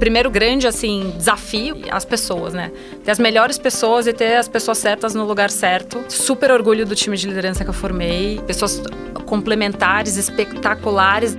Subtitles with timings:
[0.00, 2.72] primeiro grande, assim, desafio, as pessoas, né?
[3.04, 6.02] Ter as melhores pessoas e ter as pessoas certas no lugar certo.
[6.08, 8.40] Super orgulho do time de liderança que eu formei.
[8.46, 8.82] Pessoas
[9.26, 11.36] complementares, espetaculares.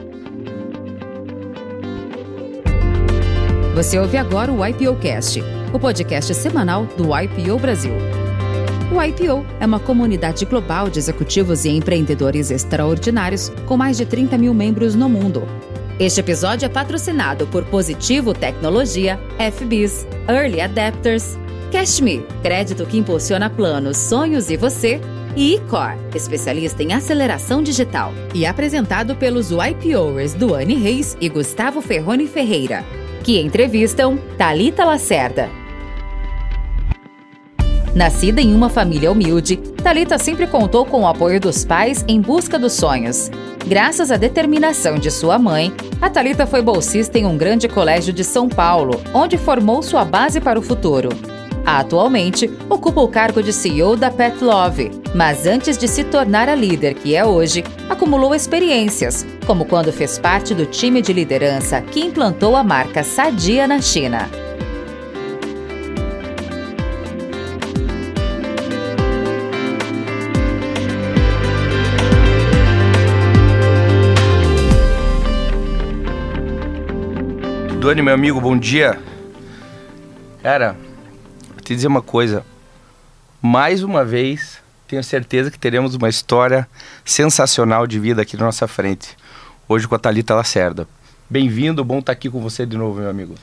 [3.73, 5.43] Você ouve agora o IPO Cast,
[5.73, 7.93] o podcast semanal do IPO Brasil.
[8.93, 14.37] O IPO é uma comunidade global de executivos e empreendedores extraordinários com mais de 30
[14.37, 15.47] mil membros no mundo.
[16.01, 21.37] Este episódio é patrocinado por Positivo Tecnologia, FBIS, Early Adapters,
[21.71, 24.99] CashMe, crédito que impulsiona planos, sonhos e você,
[25.35, 28.15] e eCore, especialista em aceleração digital.
[28.33, 32.83] E apresentado pelos YPOers Duane Reis e Gustavo Ferrone Ferreira,
[33.23, 35.60] que entrevistam Talita Lacerda.
[37.93, 42.57] Nascida em uma família humilde, Talita sempre contou com o apoio dos pais em busca
[42.57, 43.29] dos sonhos.
[43.67, 48.23] Graças à determinação de sua mãe, a Talita foi bolsista em um grande colégio de
[48.23, 51.09] São Paulo, onde formou sua base para o futuro.
[51.65, 56.55] Atualmente, ocupa o cargo de CEO da Pet Love, mas antes de se tornar a
[56.55, 61.99] líder que é hoje, acumulou experiências, como quando fez parte do time de liderança que
[61.99, 64.29] implantou a marca Sadia na China.
[77.81, 79.01] Duane, meu amigo, bom dia.
[80.43, 80.77] Cara,
[81.49, 82.45] vou te dizer uma coisa.
[83.41, 86.69] Mais uma vez, tenho certeza que teremos uma história
[87.03, 89.17] sensacional de vida aqui na nossa frente.
[89.67, 90.87] Hoje com a Thalita Lacerda.
[91.27, 93.33] Bem-vindo, bom estar aqui com você de novo, meu amigo.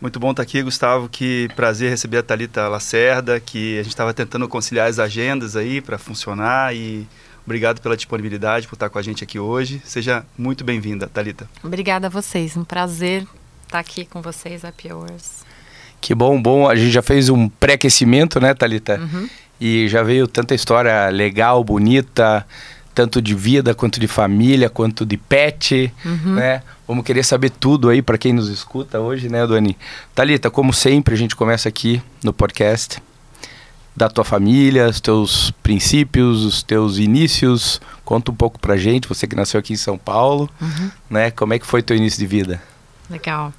[0.00, 1.08] Muito bom estar aqui, Gustavo.
[1.08, 5.80] Que prazer receber a Thalita Lacerda, que a gente estava tentando conciliar as agendas aí
[5.80, 7.06] para funcionar e
[7.44, 9.80] obrigado pela disponibilidade por estar com a gente aqui hoje.
[9.84, 11.48] Seja muito bem-vinda, Thalita.
[11.62, 13.24] Obrigada a vocês, um prazer
[13.66, 15.44] estar aqui com vocês, Happy Hours.
[16.00, 16.68] Que bom, bom.
[16.68, 19.00] A gente já fez um pré-aquecimento, né, Thalita?
[19.00, 19.28] Uhum.
[19.60, 22.46] E já veio tanta história legal, bonita,
[22.94, 26.34] tanto de vida, quanto de família, quanto de pet, Uhum.
[26.34, 26.62] né?
[26.86, 29.76] Vamos querer saber tudo aí para quem nos escuta hoje, né, Dani?
[30.14, 33.02] Thalita, como sempre, a gente começa aqui no podcast
[33.96, 37.80] da tua família, os teus princípios, os teus inícios.
[38.04, 40.90] Conta um pouco pra gente, você que nasceu aqui em São Paulo, Uhum.
[41.10, 41.30] né?
[41.30, 42.62] Como é que foi teu início de vida?
[43.10, 43.52] Legal.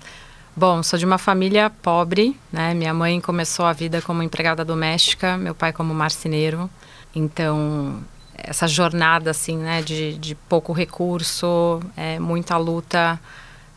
[0.56, 2.74] Bom, sou de uma família pobre, né?
[2.74, 6.70] Minha mãe começou a vida como empregada doméstica, meu pai como marceneiro.
[7.14, 8.04] Então,
[8.36, 13.20] essa jornada, assim, né, de, de pouco recurso, é, muita luta,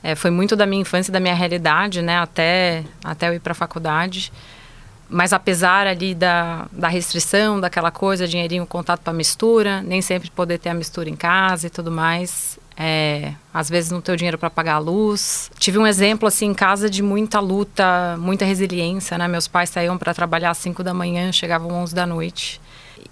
[0.03, 3.53] é, foi muito da minha infância, da minha realidade, né, até, até eu ir para
[3.53, 4.33] a faculdade.
[5.09, 10.59] Mas apesar ali da, da restrição, daquela coisa, dinheirinho, contato para mistura, nem sempre poder
[10.59, 14.39] ter a mistura em casa e tudo mais, é, às vezes não ter o dinheiro
[14.39, 15.51] para pagar a luz.
[15.59, 19.29] Tive um exemplo assim em casa de muita luta, muita resiliência, né?
[19.29, 22.59] Meus pais saíam para trabalhar às 5 da manhã, chegavam às 11 da noite.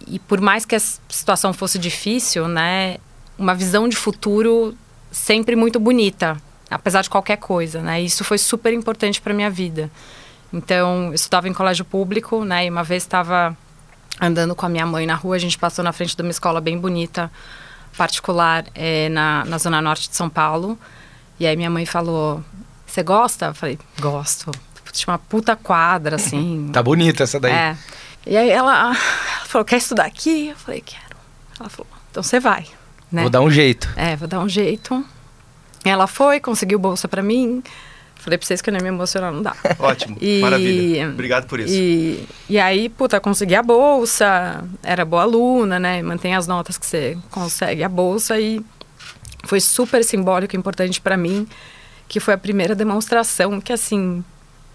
[0.06, 2.96] E por mais que a situação fosse difícil, né,
[3.38, 4.74] uma visão de futuro
[5.12, 6.40] sempre muito bonita,
[6.70, 8.00] apesar de qualquer coisa, né?
[8.00, 9.90] Isso foi super importante para minha vida.
[10.50, 12.64] Então, eu estudava em colégio público, né?
[12.64, 13.54] E uma vez estava
[14.18, 16.58] andando com a minha mãe na rua, a gente passou na frente de uma escola
[16.58, 17.30] bem bonita,
[17.96, 20.78] particular, é, na, na zona norte de São Paulo.
[21.38, 22.42] E aí minha mãe falou:
[22.86, 23.46] Você gosta?
[23.46, 24.50] Eu falei: Gosto.
[24.92, 26.70] Tinha uma puta quadra, assim.
[26.72, 27.52] Tá bonita essa daí.
[27.52, 27.76] É.
[28.26, 28.94] E aí ela, ela
[29.46, 30.48] falou: Quer estudar aqui?
[30.48, 31.16] Eu falei: Quero.
[31.58, 32.66] Ela falou: Então você vai.
[33.10, 33.22] Né?
[33.22, 33.88] Vou dar um jeito.
[33.96, 35.04] É, vou dar um jeito.
[35.84, 37.62] Ela foi, conseguiu bolsa pra mim.
[38.28, 39.56] Falei pra vocês que eu nem me emocionar, não dá.
[39.80, 41.08] Ótimo, E- maravilha.
[41.08, 41.72] Obrigado por isso.
[41.74, 46.02] E, e aí, puta, consegui a bolsa, era boa aluna, né?
[46.02, 48.60] Mantém as notas que você consegue a bolsa e
[49.44, 51.48] foi super simbólico e importante pra mim,
[52.06, 54.22] que foi a primeira demonstração que, assim,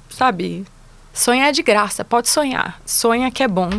[0.10, 0.66] sabe,
[1.14, 3.70] sonhar é de graça, pode sonhar, sonha que é bom.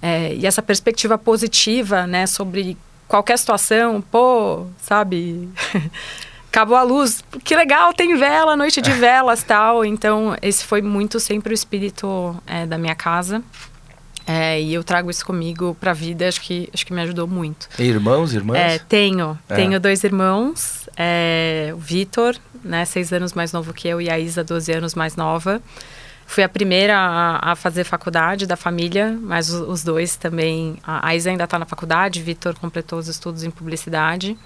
[0.00, 2.76] É, e essa perspectiva positiva, né, sobre
[3.08, 5.48] qualquer situação, pô, sabe,
[6.52, 9.82] acabou a luz, que legal, tem vela, noite de velas tal.
[9.86, 13.42] Então, esse foi muito sempre o espírito é, da minha casa.
[14.26, 17.68] É, e eu trago isso comigo pra vida, acho que, acho que me ajudou muito.
[17.78, 18.56] Irmãos, irmãs?
[18.56, 19.36] É, tenho.
[19.48, 19.54] É.
[19.54, 20.88] Tenho dois irmãos.
[20.96, 24.94] é, o Vitor, né, seis anos mais novo que eu, e a Isa, 12 anos
[24.94, 25.60] mais nova.
[26.24, 30.76] Fui a primeira a, a fazer faculdade da família, mas os, os dois também.
[30.84, 34.38] A, a Isa ainda está na faculdade, Vitor completou os estudos em publicidade.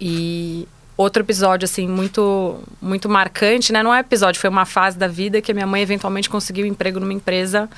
[0.00, 3.82] E outro episódio, assim, muito, muito marcante, né?
[3.82, 6.68] Não é episódio, foi uma fase da vida que a minha mãe eventualmente conseguiu um
[6.68, 7.68] emprego numa empresa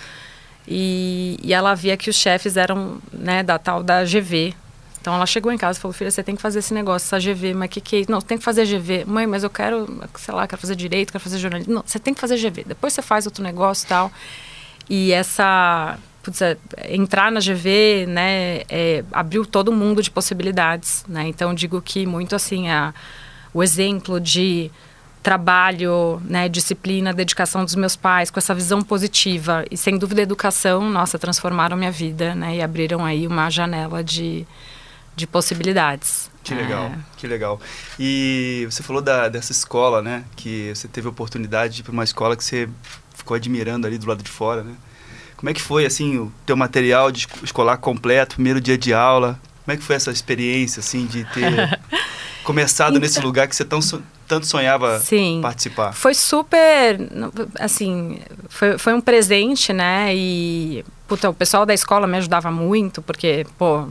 [0.69, 4.55] e, e ela via que os chefes eram, né, da tal da GV,
[5.01, 7.19] Então ela chegou em casa e falou: Filha, você tem que fazer esse negócio, essa
[7.19, 8.11] GV, mas que que é isso?
[8.11, 9.05] Não, tem que fazer GV.
[9.07, 9.87] Mãe, mas eu quero,
[10.17, 11.75] sei lá, quero fazer direito, quero fazer jornalismo.
[11.75, 12.65] Não, você tem que fazer GV.
[12.65, 14.13] Depois você faz outro negócio e tal.
[14.91, 15.99] E essa.
[16.27, 16.57] Putz, é,
[16.89, 21.29] entrar na GV, né, é, abriu todo mundo de possibilidades, né?
[21.29, 22.93] Então digo que muito assim, a,
[23.55, 24.69] o exemplo de
[25.23, 30.91] trabalho, né, disciplina, dedicação dos meus pais, com essa visão positiva e sem dúvida educação,
[30.91, 34.45] nossa, transformaram minha vida, né, e abriram aí uma janela de,
[35.15, 36.29] de possibilidades.
[36.43, 36.99] Que legal, é.
[37.17, 37.61] que legal.
[38.01, 41.93] E você falou da, dessa escola, né, que você teve a oportunidade de ir para
[41.93, 42.69] uma escola que você
[43.15, 44.75] ficou admirando ali do lado de fora, né?
[45.37, 49.39] Como é que foi, assim, o teu material de escolar completo, primeiro dia de aula?
[49.65, 51.79] Como é que foi essa experiência, assim, de ter
[52.43, 53.81] começado então, nesse lugar que você tão,
[54.27, 55.93] tanto sonhava sim, participar?
[55.93, 56.99] Foi super,
[57.59, 58.19] assim,
[58.49, 60.15] foi, foi um presente, né?
[60.15, 63.87] E, puta, o pessoal da escola me ajudava muito, porque, pô,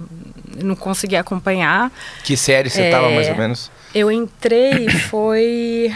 [0.63, 1.91] não conseguia acompanhar.
[2.23, 3.71] Que série você estava, é, mais ou menos?
[3.93, 5.93] Eu entrei, foi...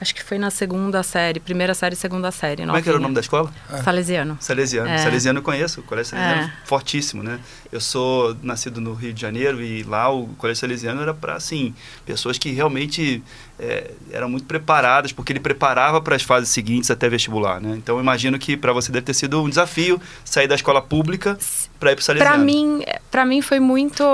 [0.00, 2.64] Acho que foi na segunda série, primeira série e segunda série.
[2.64, 3.52] Como é que era o nome da escola?
[3.70, 3.82] É.
[3.82, 4.36] Salesiano.
[4.40, 4.88] Salesiano.
[4.88, 4.98] É.
[4.98, 6.52] Salesiano eu conheço, o Colégio Salesiano é.
[6.64, 7.40] fortíssimo, né?
[7.72, 11.74] Eu sou nascido no Rio de Janeiro e lá o Colégio Salesiano era para, assim,
[12.06, 13.22] pessoas que realmente
[13.58, 17.74] é, eram muito preparadas, porque ele preparava para as fases seguintes até vestibular, né?
[17.76, 21.36] Então, eu imagino que para você deve ter sido um desafio sair da escola pública
[21.80, 22.34] para ir para o Salesiano.
[22.34, 24.04] Para mim, para mim foi muito,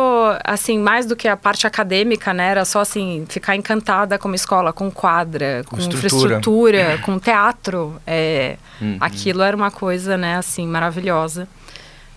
[0.43, 2.49] assim, mais do que a parte acadêmica, né?
[2.49, 6.07] Era só, assim, ficar encantada com uma escola, com quadra, com, com estrutura.
[6.07, 8.01] infraestrutura, com teatro.
[8.07, 8.97] É, uhum.
[8.99, 11.47] Aquilo era uma coisa, né, assim, maravilhosa.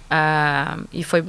[0.10, 1.26] Uh, e foi,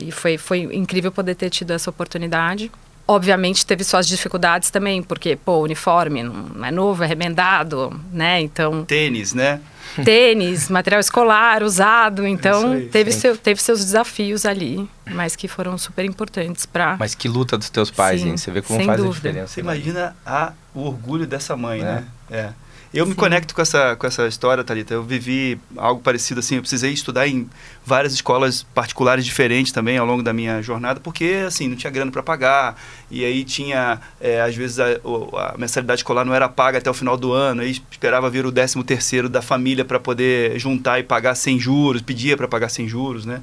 [0.00, 2.70] e foi, foi incrível poder ter tido essa oportunidade.
[3.08, 8.40] Obviamente teve suas dificuldades também, porque, pô, o uniforme não é novo, é remendado, né?
[8.40, 8.84] Então...
[8.84, 9.60] Tênis, né?
[10.04, 15.78] Tênis, material escolar usado, então aí, teve, seu, teve seus desafios ali, mas que foram
[15.78, 16.96] super importantes para...
[16.98, 18.36] Mas que luta dos teus pais, sim, hein?
[18.36, 19.28] Você vê como faz dúvida.
[19.28, 19.54] a diferença.
[19.54, 19.72] Você né?
[19.72, 21.84] imagina a, o orgulho dessa mãe, é.
[21.84, 22.04] né?
[22.28, 22.50] É.
[22.96, 23.10] Eu Sim.
[23.10, 24.94] me conecto com essa, com essa história, Thalita.
[24.94, 26.54] Eu vivi algo parecido assim.
[26.54, 27.46] Eu precisei estudar em
[27.84, 32.10] várias escolas particulares diferentes também ao longo da minha jornada, porque assim, não tinha grana
[32.10, 32.80] para pagar.
[33.10, 36.94] E aí tinha, é, às vezes, a, a, mensalidade escolar não era paga até o
[36.94, 37.60] final do ano.
[37.60, 42.00] Aí esperava vir o 13 terceiro da família para poder juntar e pagar sem juros.
[42.00, 43.42] Pedia para pagar sem juros, né?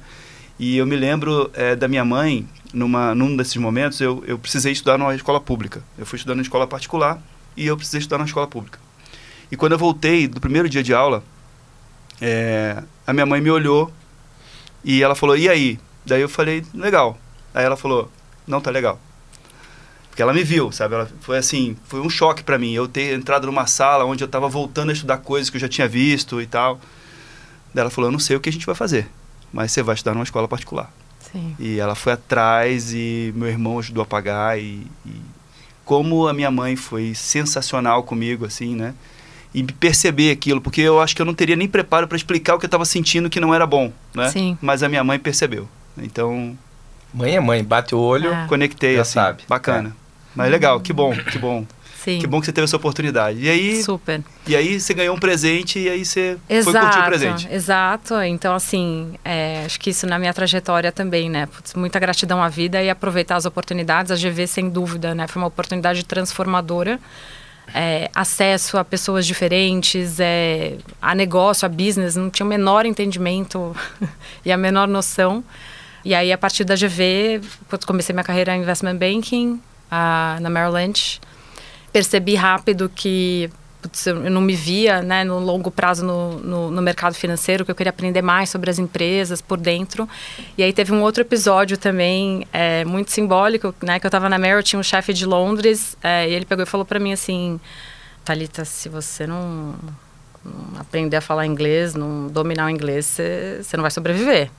[0.58, 4.72] E eu me lembro é, da minha mãe, numa, num desses momentos, eu, eu precisei
[4.72, 5.80] estudar numa escola pública.
[5.96, 7.22] Eu fui estudando em escola particular
[7.56, 8.83] e eu precisei estudar na escola pública.
[9.50, 11.22] E quando eu voltei do primeiro dia de aula,
[12.20, 13.92] é, a minha mãe me olhou
[14.84, 15.78] e ela falou: E aí?
[16.04, 17.18] Daí eu falei: Legal.
[17.54, 18.10] Aí ela falou:
[18.46, 19.00] Não tá legal.
[20.08, 20.94] Porque ela me viu, sabe?
[20.94, 22.72] Ela foi assim, foi um choque para mim.
[22.72, 25.68] Eu ter entrado numa sala onde eu estava voltando a estudar coisas que eu já
[25.68, 26.78] tinha visto e tal.
[27.72, 29.08] Daí ela falou: Eu não sei o que a gente vai fazer,
[29.52, 30.92] mas você vai estudar numa escola particular.
[31.32, 31.56] Sim.
[31.58, 35.20] E ela foi atrás e meu irmão ajudou a pagar e, e
[35.84, 38.94] como a minha mãe foi sensacional comigo, assim, né?
[39.54, 42.58] E perceber aquilo, porque eu acho que eu não teria nem preparo para explicar o
[42.58, 44.28] que eu estava sentindo que não era bom, né?
[44.28, 44.58] Sim.
[44.60, 45.68] Mas a minha mãe percebeu.
[45.96, 46.58] Então,
[47.12, 48.46] mãe é mãe, bate o olho, é.
[48.48, 49.44] conectei, já assim, sabe.
[49.48, 49.90] Bacana.
[49.90, 49.92] É.
[50.34, 51.64] Mas legal, que bom, que bom.
[52.04, 52.18] Sim.
[52.18, 53.38] Que bom que você teve essa oportunidade.
[53.40, 54.22] E aí, Super.
[54.46, 57.48] E aí você ganhou um presente e aí você exato, foi curtir o presente.
[57.50, 58.20] Exato.
[58.20, 61.46] Então, assim, é, acho que isso na minha trajetória também, né?
[61.46, 64.12] Putz, muita gratidão à vida e aproveitar as oportunidades.
[64.12, 65.26] A GV, sem dúvida, né?
[65.26, 67.00] Foi uma oportunidade transformadora
[67.72, 73.74] é, acesso a pessoas diferentes, é, a negócio, a business, não tinha o menor entendimento
[74.44, 75.42] e a menor noção.
[76.04, 77.40] E aí, a partir da GV,
[77.86, 79.60] comecei minha carreira em investment banking
[80.40, 81.20] na Merrill Lynch.
[81.92, 83.48] Percebi rápido que
[83.84, 87.70] putz, eu não me via né, no longo prazo no, no, no, mercado financeiro, que
[87.70, 90.08] eu queria aprender mais sobre as empresas por dentro.
[90.56, 94.38] E aí teve um outro episódio também é, muito simbólico, né, que eu estava na
[94.38, 97.60] Merrill, tinha um chefe de Londres, é, e ele pegou e falou para mim assim,
[98.24, 99.74] Talita, se você não,
[100.42, 103.18] não, aprender a falar inglês, não dominar o inglês,
[103.60, 104.50] você não vai sobreviver.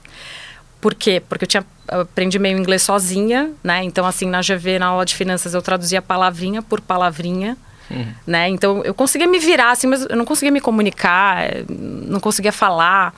[0.80, 1.20] Por quê?
[1.28, 3.84] Porque eu tinha aprendi meio inglês sozinha, né?
[3.84, 7.58] Então, assim, na GV, na aula de finanças, eu traduzia palavrinha por palavrinha.
[7.90, 8.08] Uhum.
[8.26, 8.50] Né?
[8.50, 13.14] Então eu conseguia me virar, assim, mas eu não conseguia me comunicar, não conseguia falar.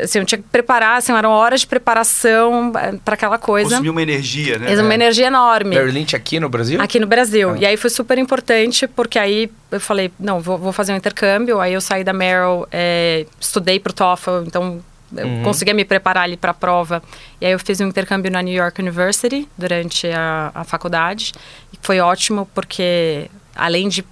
[0.00, 3.70] Assim, eu tinha que preparar, assim, eram horas de preparação eh, para aquela coisa.
[3.70, 4.74] Consumiu uma energia, né?
[4.78, 4.94] Uma é.
[4.94, 5.70] energia enorme.
[5.70, 6.80] Merrill Lynch aqui no Brasil?
[6.80, 7.50] Aqui no Brasil.
[7.50, 7.58] Ah.
[7.58, 11.60] E aí foi super importante, porque aí eu falei, não, vou, vou fazer um intercâmbio.
[11.60, 14.80] Aí eu saí da Merrill, é, estudei para o TOEFL, então
[15.16, 15.42] eu uhum.
[15.42, 17.02] conseguia me preparar ali para a prova.
[17.40, 21.32] E aí eu fiz um intercâmbio na New York University durante a, a faculdade.
[21.72, 24.04] E foi ótimo porque, além de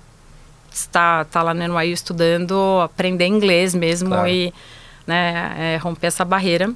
[0.72, 4.28] estar, estar lá no NYU estudando, aprender inglês mesmo claro.
[4.28, 4.52] e
[5.06, 6.72] né, é, romper essa barreira.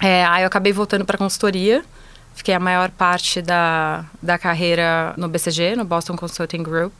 [0.00, 1.84] É, aí eu acabei voltando para consultoria.
[2.34, 6.92] Fiquei a maior parte da, da carreira no BCG, no Boston Consulting Group.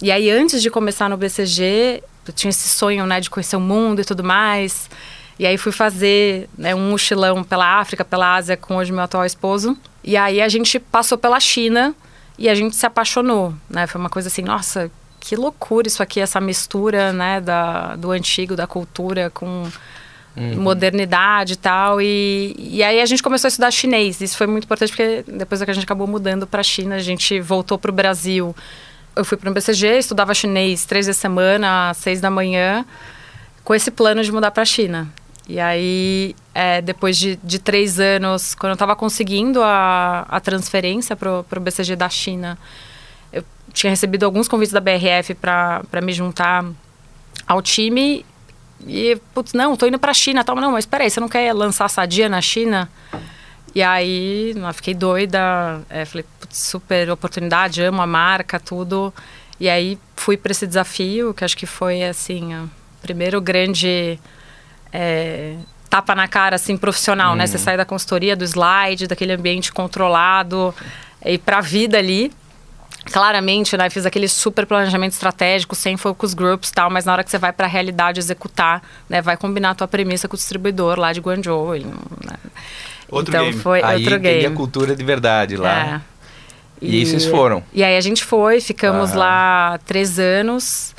[0.00, 3.60] E aí, antes de começar no BCG, eu tinha esse sonho, né, de conhecer o
[3.60, 4.88] mundo e tudo mais.
[5.38, 9.24] E aí fui fazer né, um mochilão pela África, pela Ásia com hoje meu atual
[9.24, 9.76] esposo.
[10.02, 11.94] E aí a gente passou pela China
[12.38, 13.86] e a gente se apaixonou, né?
[13.86, 14.90] Foi uma coisa assim, nossa,
[15.20, 19.68] que loucura isso aqui, essa mistura, né, da, do antigo, da cultura com
[20.36, 20.60] uhum.
[20.60, 22.00] modernidade e tal.
[22.00, 24.20] E, e aí a gente começou a estudar chinês.
[24.20, 27.00] Isso foi muito importante porque depois que a gente acabou mudando para a China, a
[27.00, 28.54] gente voltou para o Brasil
[29.16, 32.84] eu fui para um BCG, estudava chinês três vezes semana, às seis da manhã,
[33.64, 35.08] com esse plano de mudar para a China.
[35.48, 41.14] E aí, é, depois de, de, três anos, quando eu estava conseguindo a, a transferência
[41.14, 42.58] para o BCG da China,
[43.32, 46.64] eu tinha recebido alguns convites da BRF para me juntar
[47.46, 48.26] ao time.
[48.84, 50.42] E, putz, não, estou indo para a China.
[50.42, 50.56] Tal.
[50.56, 52.90] Não, mas espera aí, você não quer lançar Sadia na China?
[53.72, 59.14] E aí, eu fiquei doida, é, falei, super oportunidade, amo a marca, tudo.
[59.60, 64.18] E aí fui para esse desafio, que acho que foi assim, o primeiro grande
[64.92, 65.54] é,
[65.88, 67.36] tapa na cara assim profissional, uhum.
[67.36, 67.46] né?
[67.46, 67.62] Você uhum.
[67.62, 70.74] sai da consultoria, do slide, daquele ambiente controlado
[71.24, 72.32] e para a vida ali.
[73.12, 77.30] Claramente, né, fiz aquele super planejamento estratégico, sem focus groups tal, mas na hora que
[77.30, 80.98] você vai para a realidade executar, né, vai combinar a tua premissa com o distribuidor
[80.98, 81.74] lá de Guangzhou.
[81.74, 82.36] Né?
[83.08, 83.62] Outro então game.
[83.62, 84.46] foi aí outro game.
[84.46, 86.02] a cultura de verdade lá.
[86.02, 86.16] É.
[86.80, 87.62] E, e vocês foram?
[87.72, 90.94] E aí a gente foi, ficamos lá três anos.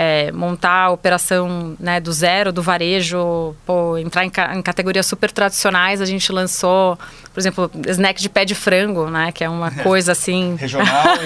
[0.00, 5.04] É, montar a operação né, do zero, do varejo, pô, entrar em, ca em, categorias
[5.06, 6.00] super tradicionais.
[6.00, 6.96] A gente lançou,
[7.34, 9.32] por exemplo, snack de pé de frango, né?
[9.32, 10.54] Que é uma coisa assim...
[10.54, 10.86] regional.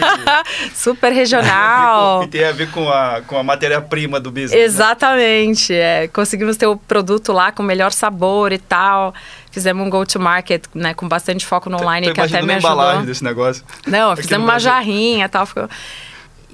[0.65, 0.75] E...
[0.75, 2.25] super regional.
[2.25, 4.53] e tem a ver com a, com a matéria-prima do business.
[4.53, 4.61] Né?
[4.61, 5.73] Exatamente.
[5.75, 6.05] Né?
[6.05, 9.13] É, conseguimos ter o produto lá com melhor sabor e tal.
[9.51, 12.73] Fizemos um go-to-market, né, com bastante foco no online, tô, tô que até me ajudou.
[12.73, 13.63] embalagem desse negócio.
[13.87, 15.45] Não, fizemos uma jarrinha e tal.
[15.45, 15.69] Ficou...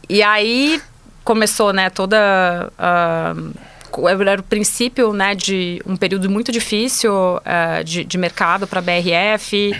[0.09, 0.83] E aí
[1.29, 2.73] começou, né, toda...
[2.79, 3.53] Uh,
[4.09, 8.83] era o princípio, né, de um período muito difícil uh, de, de mercado para a
[8.83, 9.73] BRF.
[9.73, 9.77] Uh,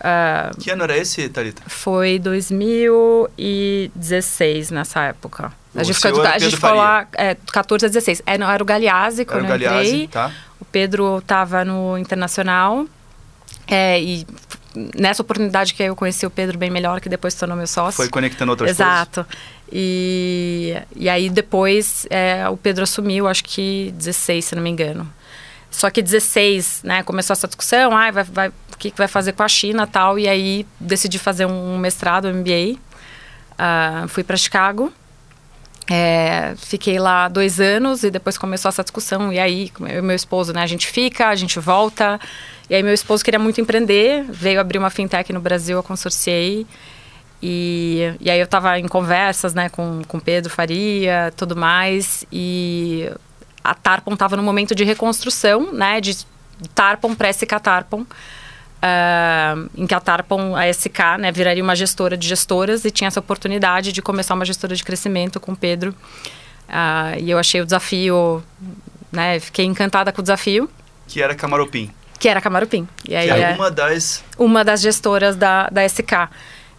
[0.00, 1.62] ah, que ano era esse, Thalita?
[1.66, 5.52] Foi 2016, nessa época.
[5.74, 8.22] A gente, ficou, a gente ficou lá é, 14 a 16.
[8.26, 10.08] É, não, era o Galeazzi quando era eu entrei.
[10.08, 10.32] Tá.
[10.60, 12.86] O Pedro estava no Internacional.
[13.66, 14.24] É, e
[14.98, 17.96] nessa oportunidade que eu conheci o Pedro bem melhor, que depois se tornou meu sócio.
[17.96, 19.24] Foi conectando outras Exato.
[19.24, 19.32] coisas.
[19.32, 19.58] Exato.
[19.72, 25.10] E, e aí depois é, o Pedro assumiu, acho que 16, se não me engano.
[25.70, 29.32] Só que 16, né, começou essa discussão, ah, vai, vai, o que, que vai fazer
[29.32, 32.72] com a China tal, e aí decidi fazer um mestrado, um MBA.
[32.72, 32.78] Uh,
[33.58, 34.92] ah, fui para Chicago
[35.90, 39.32] é, fiquei lá dois anos e depois começou essa discussão.
[39.32, 40.62] E aí, eu e meu esposo, né?
[40.62, 42.20] A gente fica, a gente volta.
[42.68, 46.66] E aí, meu esposo queria muito empreender, veio abrir uma fintech no Brasil, eu consorciei.
[47.42, 52.26] E, e aí, eu estava em conversas, né, com, com Pedro Faria, tudo mais.
[52.30, 53.10] E
[53.64, 56.18] a Tarpon estava no momento de reconstrução, né, de
[56.74, 58.04] Tarpon pré-SK Tarpon.
[58.78, 63.08] Uh, em que a Tarpon, a SK, né, viraria uma gestora de gestoras e tinha
[63.08, 65.90] essa oportunidade de começar uma gestora de crescimento com o Pedro.
[66.68, 68.42] Uh, e eu achei o desafio,
[69.10, 70.70] né, fiquei encantada com o desafio.
[71.08, 71.90] Que era Camaropim.
[72.20, 72.86] Que era Camaropim.
[73.08, 74.24] E aí, que é uma das...
[74.38, 76.28] Uma das gestoras da, da SK.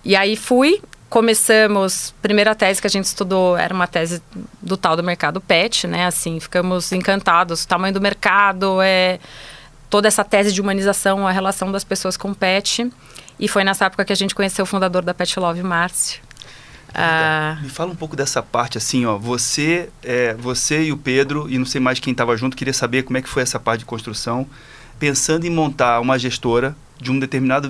[0.05, 4.21] E aí fui, começamos, primeira tese que a gente estudou era uma tese
[4.61, 9.19] do tal do mercado pet, né, assim, ficamos encantados, o tamanho do mercado é
[9.89, 12.91] toda essa tese de humanização, a relação das pessoas com o pet.
[13.39, 16.21] E foi nessa época que a gente conheceu o fundador da Pet Love, Márcio.
[16.93, 19.17] Ah, Me fala um pouco dessa parte, assim, ó.
[19.17, 23.03] Você, é, você e o Pedro, e não sei mais quem estava junto, queria saber
[23.03, 24.45] como é que foi essa parte de construção,
[24.99, 27.69] pensando em montar uma gestora de um determinado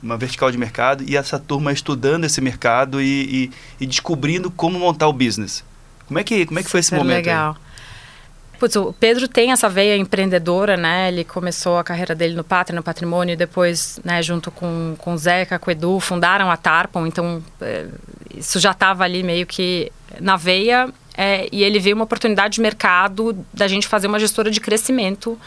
[0.00, 4.78] uma vertical de mercado e essa turma estudando esse mercado e, e, e descobrindo como
[4.78, 5.64] montar o business.
[6.06, 7.16] Como é que, como é que foi esse momento?
[7.16, 7.56] Legal.
[7.58, 7.67] Aí?
[8.58, 11.08] Putz, o Pedro tem essa veia empreendedora, né?
[11.08, 15.14] Ele começou a carreira dele no Pátria, no Patrimônio, e depois, né, junto com, com
[15.14, 17.06] o Zeca, com o Edu, fundaram a Tarpon.
[17.06, 17.86] Então, é,
[18.34, 20.88] isso já estava ali meio que na veia.
[21.16, 25.38] É, e ele viu uma oportunidade de mercado da gente fazer uma gestora de crescimento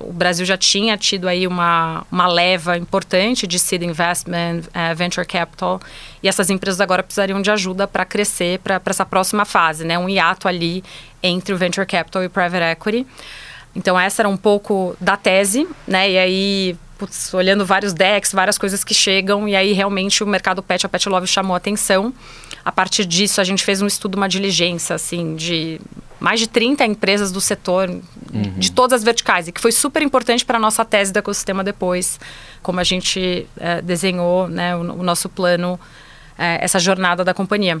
[0.00, 5.26] o Brasil já tinha tido aí uma, uma leva importante de seed investment, uh, venture
[5.26, 5.80] capital,
[6.22, 9.98] e essas empresas agora precisariam de ajuda para crescer para essa próxima fase, né?
[9.98, 10.84] Um hiato ali
[11.22, 13.06] entre o venture capital e o private equity.
[13.74, 16.10] Então essa era um pouco da tese, né?
[16.10, 20.62] E aí, putz, olhando vários decks, várias coisas que chegam, e aí realmente o mercado
[20.62, 22.12] pet, a Pet Love chamou a atenção.
[22.68, 25.80] A partir disso, a gente fez um estudo, uma diligência, assim, de
[26.20, 28.42] mais de 30 empresas do setor, uhum.
[28.58, 31.64] de todas as verticais, e que foi super importante para a nossa tese do ecossistema
[31.64, 32.20] depois,
[32.62, 35.80] como a gente é, desenhou né, o, o, nosso plano,
[36.36, 37.80] é, essa jornada da companhia.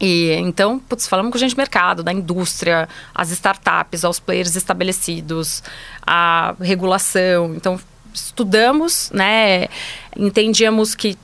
[0.00, 5.60] E então, putz, falamos com gente do mercado, da indústria, as startups, aos players estabelecidos,
[6.06, 7.52] a regulação.
[7.56, 7.80] Então,
[8.12, 9.66] estudamos, né,
[10.16, 11.18] entendíamos que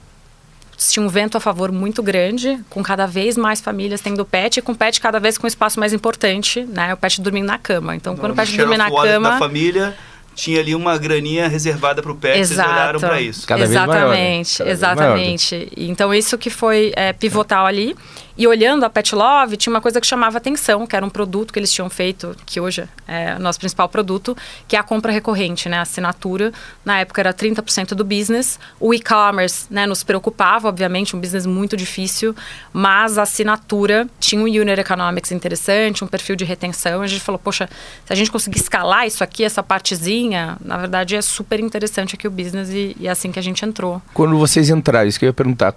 [0.88, 4.62] tinha um vento a favor muito grande, com cada vez mais famílias tendo pet, e
[4.62, 6.94] com pet cada vez com um espaço mais importante, né?
[6.94, 7.94] O pet dormindo na cama.
[7.94, 9.30] Então, quando o pet dorme na cama...
[9.30, 9.96] da família
[10.34, 12.68] tinha ali uma graninha reservada para o pet, Exato.
[12.68, 13.46] vocês olharam para isso.
[13.46, 14.72] Cada exatamente, vez maior, né?
[14.72, 15.72] exatamente.
[15.76, 17.94] Então isso que foi é, pivotal ali.
[18.36, 21.52] E olhando a Pet Love, tinha uma coisa que chamava atenção, que era um produto
[21.52, 25.12] que eles tinham feito, que hoje é o nosso principal produto, que é a compra
[25.12, 25.78] recorrente, né?
[25.78, 26.52] A assinatura.
[26.84, 28.58] Na época era 30% do business.
[28.78, 32.34] O e-commerce, né, nos preocupava, obviamente, um business muito difícil,
[32.72, 37.02] mas a assinatura tinha um unit economics interessante, um perfil de retenção.
[37.02, 37.68] A gente falou, poxa,
[38.04, 42.26] se a gente conseguir escalar isso aqui, essa partezinha, na verdade é super interessante aqui
[42.26, 44.00] o business e, e é assim que a gente entrou.
[44.14, 45.72] Quando vocês entraram, isso que eu ia perguntar,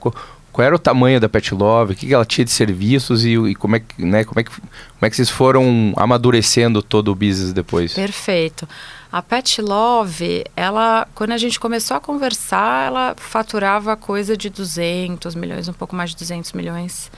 [0.53, 3.33] qual era o tamanho da Pet Love, o que, que ela tinha de serviços e,
[3.33, 7.12] e, como, é que, né, como, é que, como é que vocês foram amadurecendo todo
[7.12, 7.95] o business depois?
[7.95, 8.69] Perfeito.
[9.12, 15.33] A Pet Love, ela, quando a gente começou a conversar, ela faturava coisa de 200
[15.33, 17.12] milhões, um pouco mais de 200 milhões.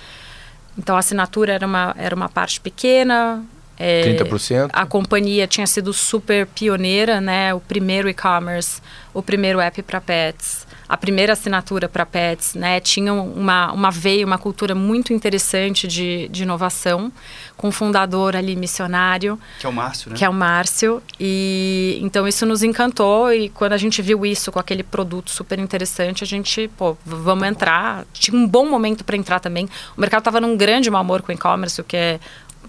[0.77, 3.43] Então a assinatura era uma, era uma parte pequena.
[3.77, 4.69] É, 30%?
[4.71, 7.53] A companhia tinha sido super pioneira, né?
[7.53, 8.81] O primeiro e-commerce,
[9.13, 14.25] o primeiro app para pets a primeira assinatura para pets, né, tinha uma, uma veia,
[14.25, 17.11] uma cultura muito interessante de, de inovação,
[17.57, 19.39] com um fundador ali missionário.
[19.59, 20.17] Que é o Márcio, né?
[20.17, 21.01] Que é o Márcio.
[21.19, 25.57] E então isso nos encantou e quando a gente viu isso com aquele produto super
[25.57, 28.05] interessante, a gente, pô, vamos entrar.
[28.13, 29.67] Tinha um bom momento para entrar também.
[29.97, 32.19] O mercado estava num grande mau humor com o e-commerce, o que é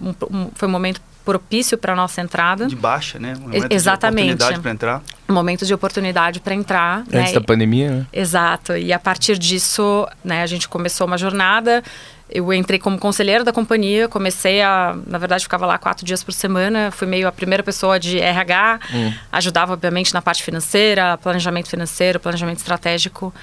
[0.01, 2.67] um, um, foi um momento propício para nossa entrada.
[2.67, 3.33] De baixa, né?
[3.35, 4.27] Um momento Exatamente.
[4.27, 5.03] De oportunidade para entrar.
[5.27, 6.99] Um momento de oportunidade para entrar.
[6.99, 7.33] Antes né?
[7.33, 8.07] da pandemia, né?
[8.13, 8.77] Exato.
[8.77, 11.83] E a partir disso, né, a gente começou uma jornada.
[12.29, 16.31] Eu entrei como conselheira da companhia, comecei a, na verdade, ficava lá quatro dias por
[16.31, 19.13] semana, fui meio a primeira pessoa de RH, hum.
[19.29, 23.33] ajudava, obviamente, na parte financeira, planejamento financeiro, planejamento estratégico.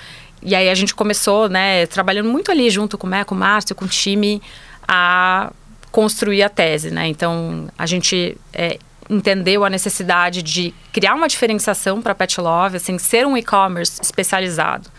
[0.43, 3.75] E aí a gente começou, né, trabalhando muito ali junto com, né, com o Márcio,
[3.75, 4.41] com o time,
[4.89, 5.51] a
[5.95, 7.07] construir a tese, né?
[7.07, 8.79] Então, a gente é,
[9.09, 14.91] entendeu a necessidade de criar uma diferenciação para Pet Love, assim, ser um e-commerce especializado.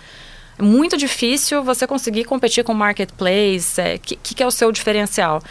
[0.58, 3.82] É muito difícil você conseguir competir com marketplace.
[3.82, 5.44] É, que, que é o seu diferencial?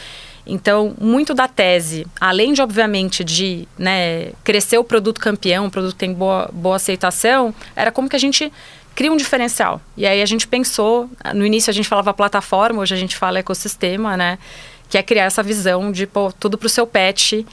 [0.46, 5.92] Então, muito da tese, além de, obviamente, de né, crescer o produto campeão, o produto
[5.92, 8.50] que tem boa, boa aceitação, era como que a gente
[8.94, 9.78] cria um diferencial.
[9.94, 13.40] E aí a gente pensou, no início a gente falava plataforma, hoje a gente fala
[13.40, 14.38] ecossistema, né?
[14.88, 17.46] Que é criar essa visão de pô, tudo para o seu pet.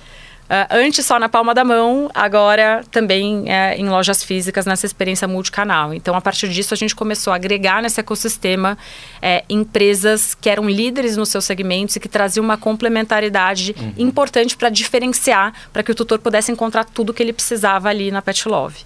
[0.51, 5.25] Uh, antes só na palma da mão, agora também é, em lojas físicas, nessa experiência
[5.25, 5.93] multicanal.
[5.93, 8.77] Então, a partir disso, a gente começou a agregar nesse ecossistema
[9.21, 13.93] é, empresas que eram líderes nos seus segmentos e que traziam uma complementaridade uhum.
[13.97, 18.21] importante para diferenciar, para que o tutor pudesse encontrar tudo que ele precisava ali na
[18.21, 18.83] Pet Love.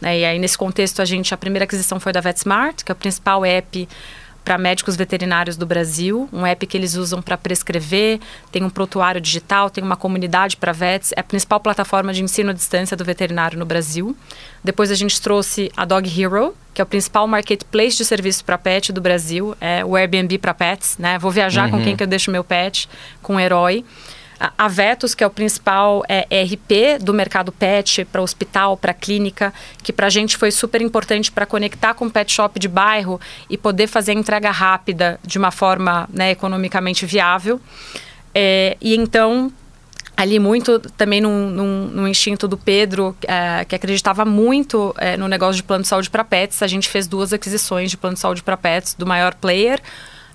[0.00, 0.20] Né?
[0.20, 2.96] E aí, nesse contexto, a gente, a primeira aquisição foi da VetSmart, que é o
[2.96, 3.88] principal app
[4.48, 8.18] para médicos veterinários do Brasil, um app que eles usam para prescrever,
[8.50, 12.48] tem um prontuário digital, tem uma comunidade para vets, é a principal plataforma de ensino
[12.48, 14.16] à distância do veterinário no Brasil.
[14.64, 18.56] Depois a gente trouxe a Dog Hero, que é o principal marketplace de serviços para
[18.56, 21.18] pet do Brasil, é o Airbnb para pets, né?
[21.18, 21.72] Vou viajar uhum.
[21.72, 22.88] com quem que eu deixo meu pet,
[23.20, 23.84] com um herói
[24.56, 29.52] a Vetus, que é o principal é, ERP do mercado pet para hospital, para clínica,
[29.82, 33.20] que para a gente foi super importante para conectar com o pet shop de bairro
[33.50, 37.60] e poder fazer a entrega rápida de uma forma né, economicamente viável.
[38.34, 39.52] É, e então
[40.16, 45.28] ali muito também num, num, num instinto do Pedro, é, que acreditava muito é, no
[45.28, 48.20] negócio de plano de saúde para pets, a gente fez duas aquisições de plano de
[48.20, 49.80] saúde para pets do maior player,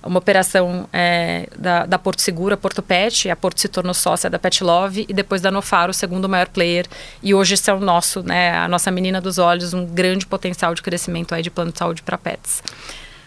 [0.04, 4.38] uma operação é, da, da, Porto Segura, Porto Pet, a Porto se tornou sócia da
[4.38, 6.86] Pet Love e depois da Nofaro, o segundo maior player.
[7.22, 10.74] E hoje esse é o nosso, né, a nossa menina dos olhos, um grande potencial
[10.74, 12.62] de crescimento aí de plano de saúde para pets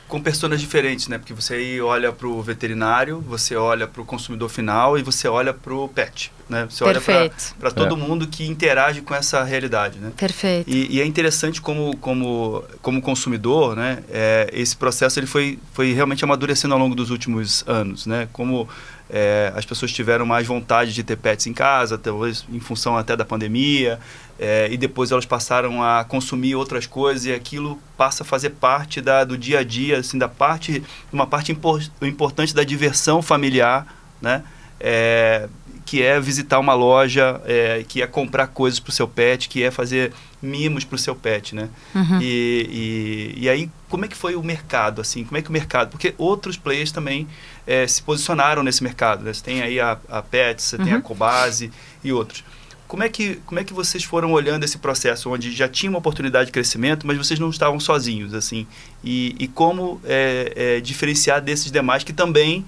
[0.08, 1.18] com personas diferentes, né?
[1.18, 5.28] Porque você aí olha para o veterinário, você olha para o consumidor final e você
[5.28, 6.66] olha para o pet, né?
[6.70, 7.20] Você Perfeito.
[7.20, 7.98] olha para todo é.
[7.98, 10.12] mundo que interage com essa realidade, né?
[10.16, 10.70] Perfeito.
[10.70, 14.04] E, e é interessante como, como, como consumidor, né?
[14.10, 18.30] É, esse processo ele foi, foi realmente amadurecendo ao longo dos últimos anos, né?
[18.32, 18.68] Como
[19.10, 23.16] é, as pessoas tiveram mais vontade de ter pets em casa, talvez em função até
[23.16, 24.00] da pandemia,
[24.40, 29.02] é, e depois elas passaram a consumir outras coisas e aquilo passa a fazer parte
[29.02, 33.88] da, do dia a dia, assim, da parte, uma parte impor, importante da diversão familiar,
[34.22, 34.44] né?
[34.80, 35.48] É,
[35.88, 39.64] que é visitar uma loja, é, que é comprar coisas para o seu pet, que
[39.64, 41.70] é fazer mimos para o seu pet, né?
[41.96, 42.20] Uhum.
[42.22, 45.24] E, e, e, aí, como é que foi o mercado, assim?
[45.24, 45.90] Como é que o mercado...
[45.90, 47.26] Porque outros players também
[47.66, 49.32] é, se posicionaram nesse mercado, né?
[49.32, 50.84] Você tem aí a, a Pets, você uhum.
[50.84, 51.02] tem a uhum.
[51.02, 51.72] Cobase
[52.04, 52.44] e outros.
[52.86, 56.00] Como é, que, como é que vocês foram olhando esse processo, onde já tinha uma
[56.00, 58.68] oportunidade de crescimento, mas vocês não estavam sozinhos, assim?
[59.02, 62.66] E, e como é, é, diferenciar desses demais que também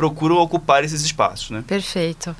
[0.00, 1.62] procuram ocupar esses espaços, né?
[1.66, 2.34] Perfeito.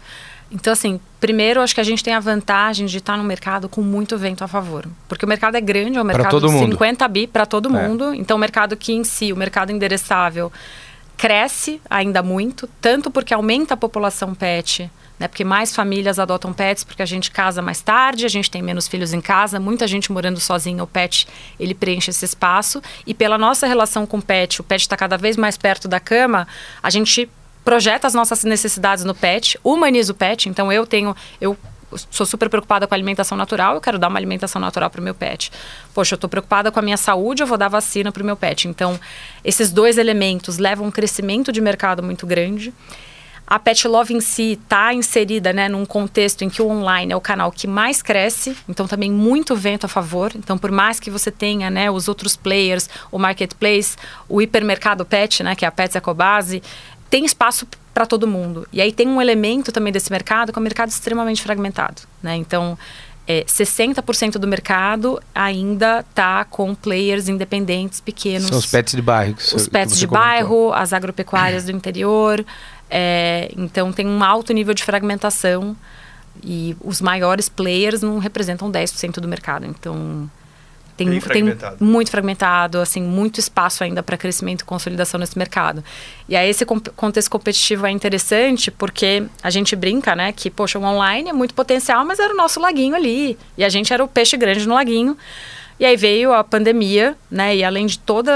[0.51, 3.83] Então, assim, primeiro, acho que a gente tem a vantagem de estar no mercado com
[3.83, 4.89] muito vento a favor.
[5.07, 6.73] Porque o mercado é grande, é um mercado de mundo.
[6.73, 7.87] 50 bi para todo é.
[7.87, 8.15] mundo.
[8.15, 10.51] Então, o mercado que em si, o mercado endereçável,
[11.19, 15.29] cresce ainda muito, tanto porque aumenta a população pet, né?
[15.29, 18.89] Porque mais famílias adotam pets, porque a gente casa mais tarde, a gente tem menos
[18.89, 21.29] filhos em casa, muita gente morando sozinha, o pet
[21.61, 22.83] ele preenche esse espaço.
[23.07, 26.01] E pela nossa relação com o pet, o pet está cada vez mais perto da
[26.01, 26.49] cama,
[26.83, 27.29] a gente
[27.65, 30.49] projeta as nossas necessidades no pet, humaniza o pet.
[30.49, 31.57] Então eu tenho, eu
[32.11, 35.05] sou super preocupada com a alimentação natural, eu quero dar uma alimentação natural para o
[35.05, 35.51] meu pet.
[35.95, 38.37] Poxa, eu estou preocupada com a minha saúde, eu vou dar vacina para o meu
[38.37, 38.69] pet.
[38.69, 38.99] Então,
[39.45, 42.73] esses dois elementos levam um crescimento de mercado muito grande.
[43.47, 47.17] A Pet Love em si está inserida né, num contexto em que o online é
[47.17, 50.31] o canal que mais cresce, então também muito vento a favor.
[50.37, 53.97] Então, por mais que você tenha né, os outros players, o marketplace,
[54.29, 56.63] o hipermercado pet, né, que é a Pets Ecobase,
[57.11, 58.67] tem espaço para todo mundo.
[58.73, 62.03] E aí tem um elemento também desse mercado que é um mercado extremamente fragmentado.
[62.23, 62.37] Né?
[62.37, 62.79] Então,
[63.27, 68.49] é, 60% do mercado ainda está com players independentes pequenos.
[68.49, 69.37] São os pets de bairro.
[69.55, 70.29] Os pets de comentou.
[70.29, 72.45] bairro, as agropecuárias do interior.
[72.89, 75.77] É, então, tem um alto nível de fragmentação
[76.43, 79.67] e os maiores players não representam 10% do mercado.
[79.67, 80.31] Então,
[81.01, 81.77] tem, Bem fragmentado.
[81.79, 85.83] tem muito fragmentado, assim, muito espaço ainda para crescimento e consolidação nesse mercado.
[86.29, 90.83] E aí esse contexto competitivo é interessante porque a gente brinca, né, que poxa, o
[90.83, 94.09] online é muito potencial, mas era o nosso laguinho ali, e a gente era o
[94.09, 95.17] peixe grande no laguinho.
[95.79, 98.35] E aí veio a pandemia, né, e além de todas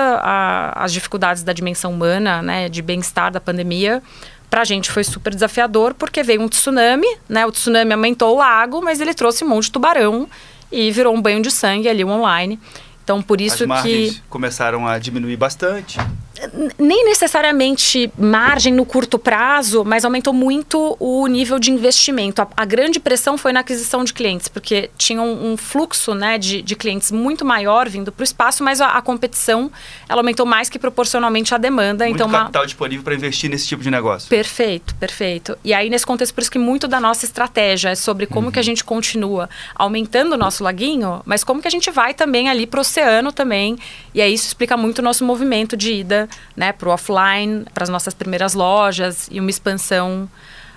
[0.75, 4.03] as dificuldades da dimensão humana, né, de bem-estar da pandemia,
[4.49, 7.45] para a gente foi super desafiador porque veio um tsunami, né?
[7.45, 10.29] O tsunami aumentou o lago, mas ele trouxe um monte de tubarão
[10.75, 12.59] e virou um banho de sangue ali online.
[13.03, 14.21] Então, por isso As que.
[14.29, 15.99] começaram a diminuir bastante
[16.79, 22.43] nem necessariamente margem no curto prazo, mas aumentou muito o nível de investimento.
[22.43, 26.39] A, a grande pressão foi na aquisição de clientes, porque tinha um, um fluxo né,
[26.39, 29.71] de, de, clientes muito maior vindo para o espaço, mas a, a, competição
[30.09, 32.05] ela aumentou mais que proporcionalmente à demanda.
[32.05, 32.67] Muito então, capital uma...
[32.67, 34.29] disponível para investir nesse tipo de negócio.
[34.29, 35.57] Perfeito, perfeito.
[35.65, 38.53] E aí, nesse contexto, por isso que muito da nossa estratégia é sobre como uhum.
[38.53, 42.49] que a gente continua aumentando o nosso laguinho, mas como que a gente vai também
[42.49, 43.77] ali para o oceano também.
[44.15, 47.85] E aí isso explica muito o nosso movimento de ida né, para o offline, para
[47.85, 50.29] as nossas primeiras lojas e uma expansão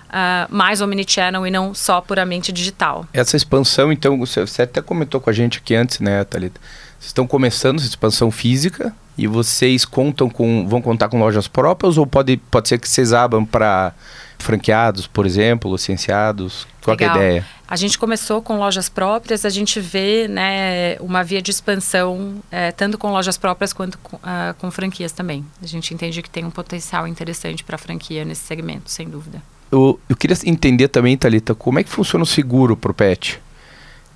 [0.07, 3.05] uh, mais omnichannel e não só puramente digital.
[3.13, 6.59] Essa expansão, então, você, até comentou com a gente aqui antes, né, Thalita?
[6.99, 11.97] Vocês estão começando essa expansão física e vocês contam com, vão contar com lojas próprias
[11.97, 13.93] ou pode, pode ser que vocês abram para
[14.39, 16.67] franqueados, por exemplo, licenciados?
[16.81, 17.45] Qual é a ideia?
[17.67, 22.71] A gente começou com lojas próprias, a gente vê né, uma via de expansão, é,
[22.71, 25.45] tanto com lojas próprias quanto com, uh, com, franquias também.
[25.61, 29.41] A gente entende que tem um potencial interessante para a franquia nesse segmento, sem dúvida.
[29.69, 33.41] Eu, eu queria entender também, Thalita, como é que funciona o seguro para o pet?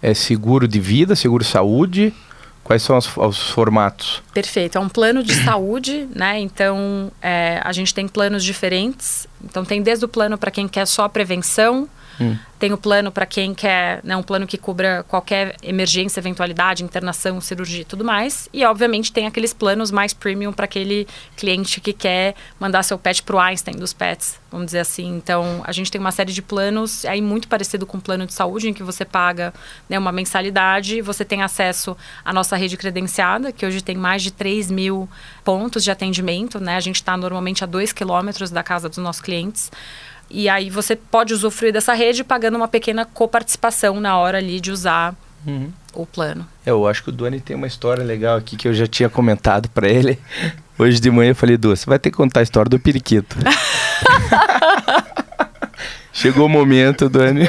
[0.01, 2.13] É seguro de vida, seguro de saúde?
[2.63, 4.21] Quais são os, os, formatos?
[4.33, 4.77] Perfeito.
[4.77, 6.39] É um plano de saúde, né?
[6.39, 9.27] Então, é, a gente tem planos diferentes.
[9.43, 11.87] Então, tem desde o plano para quem quer só prevenção,
[12.21, 12.37] hum.
[12.61, 17.41] Tem o plano para quem quer, né, um plano que cubra qualquer emergência, eventualidade, internação,
[17.41, 18.47] cirurgia e tudo mais.
[18.53, 23.23] E, obviamente, tem aqueles planos mais premium para aquele cliente que quer mandar seu pet
[23.23, 25.07] para o Einstein dos pets, vamos dizer assim.
[25.07, 28.33] Então, a gente tem uma série de planos aí muito parecido com o plano de
[28.35, 29.51] saúde, em que você paga
[29.89, 34.29] né, uma mensalidade, você tem acesso à nossa rede credenciada, que hoje tem mais de
[34.29, 35.09] 3 mil
[35.43, 36.59] pontos de atendimento.
[36.59, 36.75] Né?
[36.75, 39.71] A gente está normalmente a 2 quilômetros da casa dos nossos clientes.
[40.33, 44.71] E aí você pode usufruir dessa rede pagando uma pequena coparticipação na hora ali de
[44.71, 45.13] usar
[45.45, 45.71] uhum.
[45.93, 46.47] o plano.
[46.65, 49.09] É, eu acho que o Duane tem uma história legal aqui que eu já tinha
[49.09, 50.17] comentado para ele.
[50.79, 53.35] Hoje de manhã eu falei, Du, você vai ter que contar a história do periquito.
[56.13, 57.47] Chegou o momento, Duane.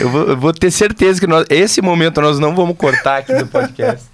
[0.00, 3.34] eu, vou, eu, vou, ter certeza que nós, esse momento nós não vamos cortar aqui
[3.34, 4.06] do podcast.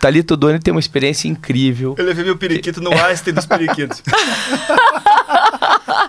[0.00, 1.94] Thalito Duane tem uma experiência incrível.
[1.96, 4.02] Eu levei meu periquito no Einstein dos periquitos.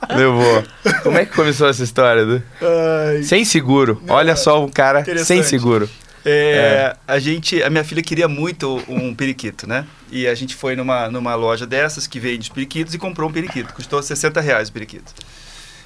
[0.09, 0.63] Levou.
[1.03, 2.25] Como é que começou essa história?
[2.25, 2.43] Do...
[2.61, 4.01] Ai, Sem seguro.
[4.07, 5.89] Olha só um cara sem seguro.
[6.25, 9.85] É, A gente, a minha filha queria muito um periquito, né?
[10.11, 13.73] E a gente foi numa, numa loja dessas que vende periquitos e comprou um periquito.
[13.73, 15.13] Custou 60 reais o periquito.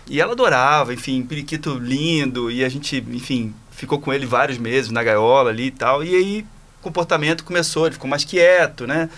[0.08, 2.50] E ela adorava, enfim, periquito lindo.
[2.50, 6.04] E a gente, enfim, ficou com ele vários meses na gaiola ali e tal.
[6.04, 6.46] E aí
[6.80, 9.10] o comportamento começou, ele ficou mais quieto, né?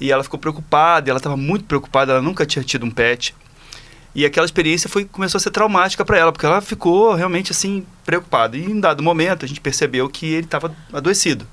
[0.00, 3.34] E ela ficou preocupada, e ela estava muito preocupada, ela nunca tinha tido um pet.
[4.18, 7.86] E aquela experiência foi, começou a ser traumática para ela, porque ela ficou realmente assim
[8.04, 8.56] preocupada.
[8.56, 11.46] E em dado momento a gente percebeu que ele estava adoecido.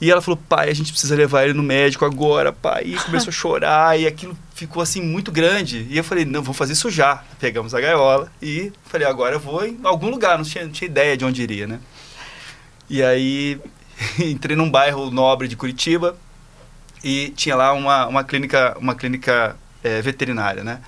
[0.00, 2.84] E ela falou: "Pai, a gente precisa levar ele no médico agora, pai".
[2.84, 5.84] E começou a chorar e aquilo ficou assim muito grande.
[5.90, 7.24] E eu falei: "Não, vamos fazer isso já".
[7.40, 10.88] Pegamos a gaiola e falei: "Agora eu vou em algum lugar", não tinha, não tinha
[10.88, 11.80] ideia de onde iria, né?
[12.88, 13.60] E aí
[14.24, 16.16] entrei num bairro nobre de Curitiba
[17.02, 20.80] e tinha lá uma, uma clínica, uma clínica eh, veterinária, né?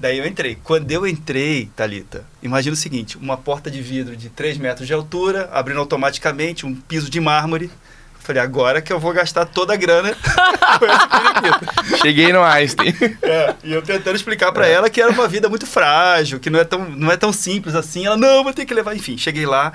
[0.00, 0.56] Daí eu entrei.
[0.64, 4.94] Quando eu entrei, Talita, imagina o seguinte: uma porta de vidro de 3 metros de
[4.94, 7.70] altura, abrindo automaticamente, um piso de mármore.
[8.18, 10.14] Falei, agora que eu vou gastar toda a grana
[10.78, 11.98] com esse periquito.
[12.00, 12.94] Cheguei no Einstein.
[13.22, 16.60] É, e eu tentando explicar pra ela que era uma vida muito frágil, que não
[16.60, 18.06] é tão, não é tão simples assim.
[18.06, 18.94] Ela, não, vou ter que levar.
[18.94, 19.72] Enfim, cheguei lá,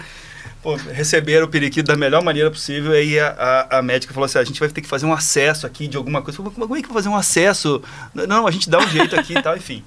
[0.63, 2.93] pô, receberam o periquito da melhor maneira possível.
[2.93, 5.67] Aí a, a, a médica falou assim: a gente vai ter que fazer um acesso
[5.67, 6.37] aqui de alguma coisa.
[6.37, 7.81] Falei, como é que eu vou fazer um acesso?
[8.13, 9.83] Não, a gente dá um jeito aqui e tal, enfim.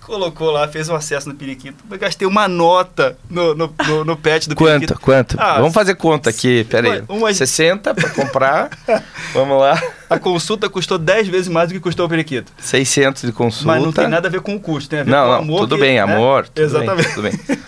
[0.00, 1.84] Colocou lá, fez um acesso no periquito.
[1.88, 4.72] Eu gastei uma nota no, no, no, no pet do Quanto?
[4.80, 5.00] periquito.
[5.00, 5.36] Quanto?
[5.38, 6.64] Ah, Vamos fazer conta aqui.
[6.64, 7.02] Pera aí.
[7.08, 8.70] uma- uma- 60 para comprar.
[9.32, 9.80] Vamos lá.
[10.08, 12.50] A consulta custou 10 vezes mais do que custou o periquito.
[12.58, 13.66] 600 de consulta.
[13.66, 15.32] Mas não tem nada a ver com o custo, tem a ver Não, com o
[15.32, 15.60] não, amor.
[15.60, 16.00] tudo que- bem, né?
[16.00, 16.48] amor.
[16.48, 17.20] Tudo Exatamente.
[17.20, 17.58] Bem, tudo bem.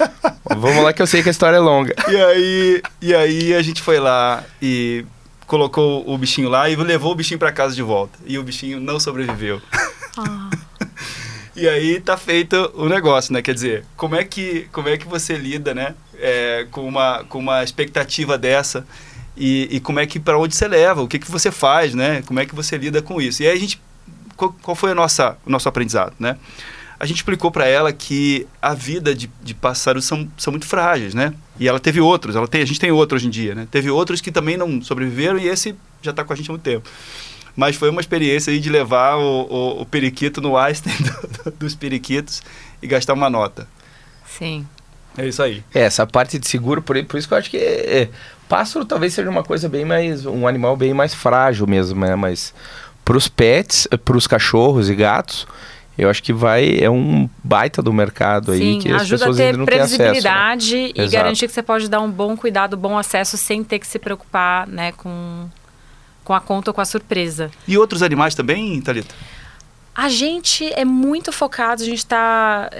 [0.59, 1.95] Vamos lá que eu sei que a história é longa.
[2.11, 5.05] E aí, e aí a gente foi lá e
[5.47, 8.19] colocou o bichinho lá e levou o bichinho para casa de volta.
[8.27, 9.61] E o bichinho não sobreviveu.
[10.19, 10.51] Ah.
[11.55, 13.43] E aí tá feito o negócio, né?
[13.43, 15.95] Quer dizer, como é que, como é que você lida, né?
[16.23, 18.87] é, com, uma, com uma expectativa dessa
[19.37, 22.23] e, e como é que, para onde você leva, o que, que você faz, né?
[22.23, 23.43] Como é que você lida com isso.
[23.43, 23.81] E aí a gente,
[24.37, 26.37] qual, qual foi a nossa, o nosso aprendizado, né?
[27.01, 31.15] A gente explicou para ela que a vida de, de pássaros são, são muito frágeis,
[31.15, 31.35] né?
[31.59, 33.67] E ela teve outros, ela tem, a gente tem outro hoje em dia, né?
[33.69, 36.63] Teve outros que também não sobreviveram e esse já está com a gente há muito
[36.63, 36.89] tempo.
[37.55, 41.57] Mas foi uma experiência aí de levar o, o, o periquito no Einstein do- do-
[41.59, 42.43] dos periquitos
[42.83, 43.69] e gastar uma nota.
[44.27, 44.67] Sim.
[45.19, 45.63] É isso aí.
[45.75, 48.09] É, essa parte de seguro, por, por isso que eu acho que é,
[48.49, 50.25] pássaro talvez seja uma coisa bem mais.
[50.25, 52.17] um animal bem mais frágil mesmo, né?
[52.17, 52.55] Mas
[53.05, 55.47] pros pets, pros cachorros e gatos,
[55.99, 56.79] eu acho que vai.
[56.81, 59.67] É um baita do mercado aí Sim, que as ajuda a pessoas ter ainda não
[59.67, 59.99] têm acesso.
[59.99, 60.05] né?
[60.07, 61.11] previsibilidade e Exato.
[61.13, 64.67] garantir que você pode dar um bom cuidado, bom acesso sem ter que se preocupar
[64.67, 65.47] né, com,
[66.25, 67.51] com a conta ou com a surpresa.
[67.67, 69.15] E outros animais também, Thalita?
[69.95, 72.71] A gente é muito focado, a gente está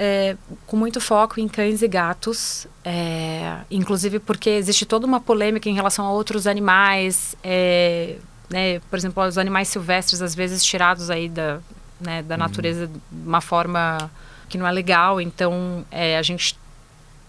[0.67, 5.75] com muito foco em cães e gatos, é, inclusive porque existe toda uma polêmica em
[5.75, 8.17] relação a outros animais, é,
[8.49, 11.61] né, por exemplo, os animais silvestres às vezes tirados aí da,
[12.01, 14.11] né, da natureza de uma forma
[14.49, 16.57] que não é legal, então é, a gente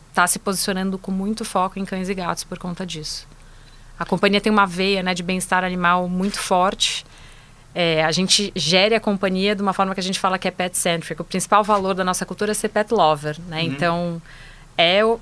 [0.09, 3.27] está se posicionando com muito foco em cães e gatos por conta disso.
[4.03, 7.05] A companhia tem uma veia né, de bem-estar animal muito forte.
[7.73, 10.51] É, a gente gere a companhia de uma forma que a gente fala que é
[10.51, 11.21] pet-centric.
[11.21, 13.63] O principal valor da nossa cultura é ser pet lover, né?
[13.63, 14.21] Então,
[14.77, 15.21] é o-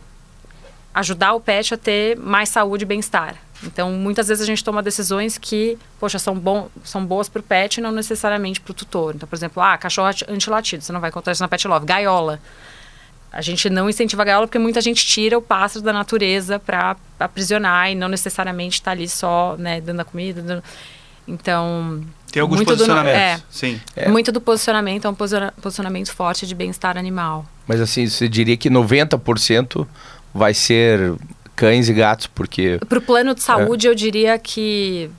[0.96, 3.36] ajudar o pet a ter mais saúde e bem-estar.
[3.63, 7.44] Então, muitas vezes a gente toma decisões que, poxa, são, bom, são boas para o
[7.44, 9.13] pet e não necessariamente para o tutor.
[9.13, 11.86] Então, por exemplo, ah, cachorro ati- antilatido, você não vai encontrar isso na pet love.
[11.86, 12.39] Gaiola.
[13.32, 16.98] A gente não incentiva a gaiola porque muita gente tira o pássaro da natureza para
[17.20, 20.41] aprisionar e não necessariamente está ali só, né, dando a comida.
[20.41, 20.63] dando-
[21.28, 23.20] Então, Tem alguns muito do posicionamentos.
[23.22, 23.41] é.
[23.50, 23.80] Sim.
[23.96, 24.10] É.
[24.10, 27.46] muito do posicionamento é um posiciona- posicionamento forte de bem-estar animal.
[27.67, 29.88] Mas assim, você diria que 90%
[30.34, 31.13] vai ser
[31.56, 32.80] cães e gatos, porque.
[32.89, 35.10] Para o plano de saúde, eu diria que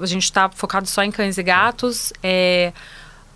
[0.00, 2.12] a gente está focado só em cães e gatos.
[2.22, 2.72] É,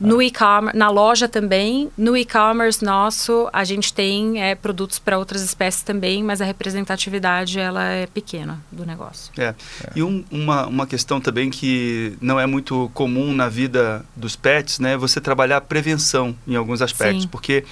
[0.02, 1.90] no e-commerce, na loja também.
[1.96, 7.58] No e-commerce nosso, a gente tem é, produtos para outras espécies também, mas a representatividade
[7.58, 9.32] ela é pequena do negócio.
[9.38, 9.54] É.
[9.94, 14.78] E um- uma, uma questão também que não é muito comum na vida dos pets,
[14.78, 14.92] né?
[14.94, 17.22] é Você trabalhar a prevenção em alguns aspectos.
[17.22, 17.28] Sim.
[17.28, 17.64] Porque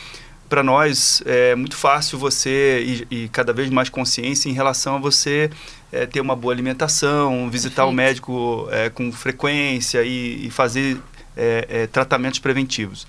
[0.49, 4.99] para nós é muito fácil você e, e cada vez mais consciência em relação a
[4.99, 5.49] você
[5.93, 8.09] é, ter uma boa alimentação, visitar o Perfeito.
[8.09, 10.99] médico é, com frequência e, e fazer
[11.37, 13.07] é, é, tratamentos preventivos.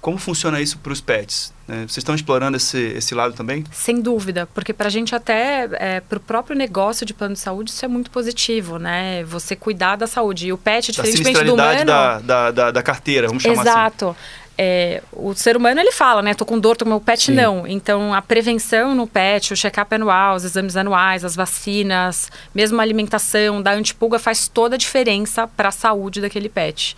[0.00, 1.52] Como funciona isso para os pets?
[1.70, 1.82] né?
[1.82, 3.64] Vocês estão explorando esse, esse lado também?
[3.70, 7.70] Sem dúvida, porque para a gente até, para o próprio negócio de plano de saúde,
[7.70, 9.22] isso é muito positivo, né?
[9.24, 10.48] Você cuidar da saúde.
[10.48, 11.84] E o pet, Da diferentemente do humano...
[11.84, 13.70] da, da, da, da carteira, vamos chamar assim.
[13.70, 14.16] Exato.
[14.58, 16.34] é, o ser humano ele fala, né?
[16.34, 17.34] Tô com dor, tô com meu pet Sim.
[17.34, 17.66] não.
[17.66, 22.82] Então a prevenção no pet, o check-up anual, os exames anuais, as vacinas, mesmo a
[22.82, 26.96] alimentação da antipulga faz toda a diferença para a saúde daquele pet.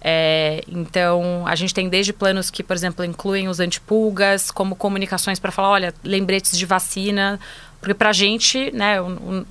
[0.00, 5.38] É, então, a gente tem desde planos que, por exemplo, incluem os antipulgas, como comunicações
[5.38, 7.38] para falar, olha, lembretes de vacina,
[7.80, 9.44] porque para a gente, né, um, um,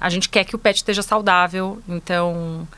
[0.00, 2.68] a gente quer que o pet esteja saudável, então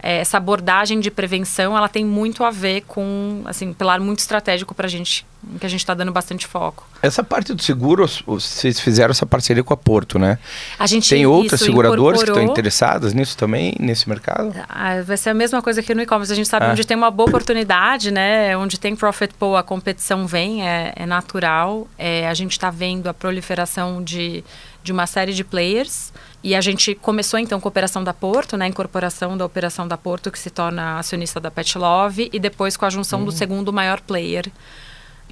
[0.00, 4.74] essa abordagem de prevenção, ela tem muito a ver com, assim, um pilar muito estratégico
[4.74, 5.26] para a gente,
[5.58, 6.86] que a gente está dando bastante foco.
[7.02, 10.38] Essa parte do seguro, vocês fizeram essa parceria com a Porto, né?
[10.78, 14.52] A gente Tem outras seguradoras que estão interessadas nisso também, nesse mercado?
[14.68, 16.32] Ah, vai ser a mesma coisa que no e-commerce.
[16.32, 16.72] A gente sabe Ah.
[16.72, 18.56] onde tem uma boa oportunidade, né?
[18.56, 21.86] Onde tem profit pool, a competição vem, é, é natural.
[21.98, 24.44] É, a gente está vendo a proliferação de,
[24.82, 26.12] de uma série de players.
[26.42, 28.66] E a gente começou, então, com a operação da Porto, né?
[28.66, 32.30] A incorporação da operação da Porto, que se torna acionista da Pet Love.
[32.32, 34.46] E depois com a junção do segundo maior player.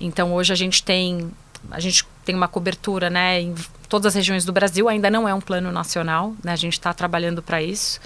[0.00, 1.30] Então, hoje a gente tem...
[1.70, 3.40] A gente tem uma cobertura, né?
[3.40, 3.54] Em
[3.88, 4.88] todas as regiões do Brasil.
[4.88, 6.52] Ainda não é um plano nacional, né?
[6.52, 8.00] A gente está trabalhando para isso.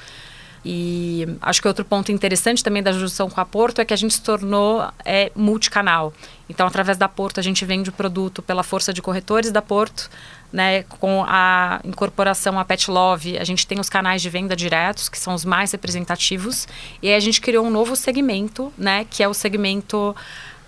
[0.65, 3.97] E acho que outro ponto interessante também da junção com a Porto é que a
[3.97, 6.13] gente se tornou é, multicanal.
[6.49, 10.11] Então, através da Porto, a gente vende o produto pela força de corretores da Porto,
[10.53, 15.09] né, com a incorporação à Pet Love, a gente tem os canais de venda diretos,
[15.09, 16.67] que são os mais representativos,
[17.03, 20.15] e aí a gente criou um novo segmento, né, que é o segmento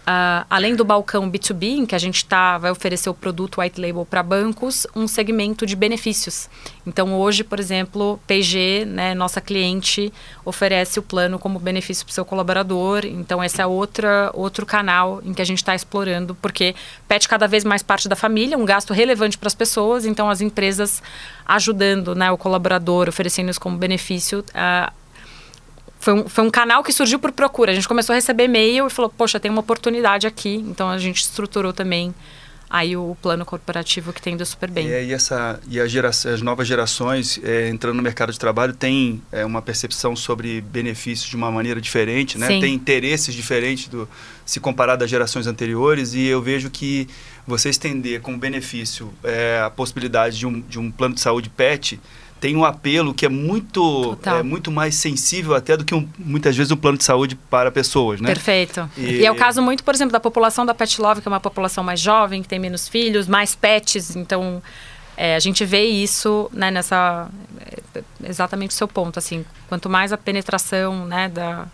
[0.05, 3.81] ah, além do balcão B2B, em que a gente tá, vai oferecer o produto white
[3.81, 6.49] label para bancos, um segmento de benefícios.
[6.85, 10.13] Então, hoje, por exemplo, PG, né, nossa cliente,
[10.45, 13.05] oferece o plano como benefício para o seu colaborador.
[13.05, 16.75] Então, esse é outra, outro canal em que a gente está explorando, porque
[17.07, 20.05] pet cada vez mais parte da família, um gasto relevante para as pessoas.
[20.05, 21.01] Então, as empresas
[21.47, 24.93] ajudando né, o colaborador, oferecendo isso como benefício, ah,
[26.03, 27.71] foi um, foi um canal que surgiu por procura.
[27.71, 30.57] A gente começou a receber e-mail e falou, poxa, tem uma oportunidade aqui.
[30.57, 32.13] Então a gente estruturou também
[32.69, 34.89] aí o plano corporativo que tem ido super bem.
[34.89, 38.73] E, aí essa, e a gera, as novas gerações é, entrando no mercado de trabalho
[38.73, 42.49] têm é, uma percepção sobre benefícios de uma maneira diferente, né?
[42.49, 42.61] Sim.
[42.61, 44.09] Tem interesses diferentes do
[44.45, 47.07] se comparado às gerações anteriores e eu vejo que
[47.47, 52.01] você estender como benefício é, a possibilidade de um, de um plano de saúde PET
[52.43, 54.39] tem um apelo que é muito, Total.
[54.39, 57.71] é, muito mais sensível até do que um, muitas vezes um plano de saúde para
[57.71, 58.27] pessoas, né?
[58.27, 58.91] Perfeito.
[58.99, 59.25] E- E...
[59.25, 61.85] é o caso muito, por exemplo, da população da Pet Love, que é uma população
[61.85, 64.17] mais jovem, que tem menos filhos, mais pets.
[64.17, 64.61] Então,
[65.17, 67.29] é, a gente vê isso né, nessa...
[67.95, 69.45] é, exatamente o seu ponto, assim.
[69.69, 71.67] Quanto mais a penetração né, da,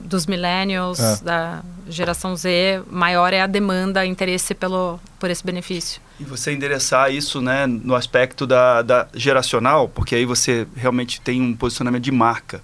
[0.00, 1.16] dos millennials, É.
[1.22, 6.00] da geração Z, maior é a demanda, interesse pelo, por esse benefício.
[6.20, 11.40] E você endereçar isso né, no aspecto da, da geracional, porque aí você realmente tem
[11.40, 12.60] um posicionamento de marca.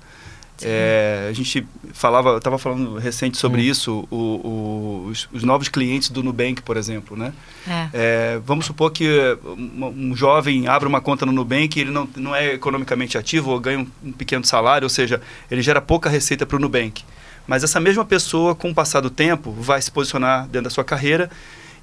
[0.62, 6.09] É, a gente falava, estava falando recente sobre isso, o- o- os, os novos clientes
[6.09, 7.33] do Nubank, por exemplo, né?
[7.69, 7.88] É.
[7.92, 9.07] É, vamos supor que
[9.45, 13.51] um, um jovem abra uma conta no Nubank e ele não, não é economicamente ativo
[13.51, 17.05] ou ganha um, um pequeno salário, ou seja, ele gera pouca receita para o Nubank.
[17.47, 20.85] Mas essa mesma pessoa, com o passar do tempo, vai se posicionar dentro da sua
[20.85, 21.31] carreira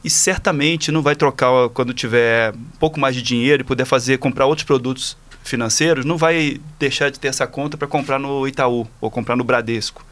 [0.04, 4.18] e certamente não vai trocar quando tiver um pouco mais de dinheiro e puder fazer
[4.18, 8.88] comprar outros produtos financeiros, não vai deixar de ter essa conta para comprar no Itaú
[9.00, 10.06] ou comprar no Bradesco.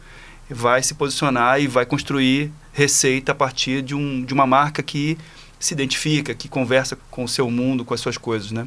[0.48, 5.16] Vai se posicionar e vai construir receita a partir de, um, de uma marca que
[5.58, 8.66] se identifica, que conversa com o seu mundo, com as suas coisas, né?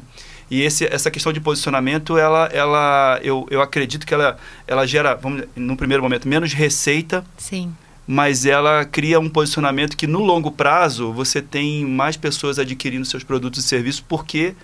[0.50, 5.14] E esse, essa questão de posicionamento, ela, ela, eu, eu acredito que ela, ela gera,
[5.14, 7.74] vamos, num primeiro momento, menos receita, Sim.
[8.06, 13.24] Mas ela cria um posicionamento que no longo prazo você tem mais pessoas adquirindo seus
[13.24, 14.54] produtos e serviços porque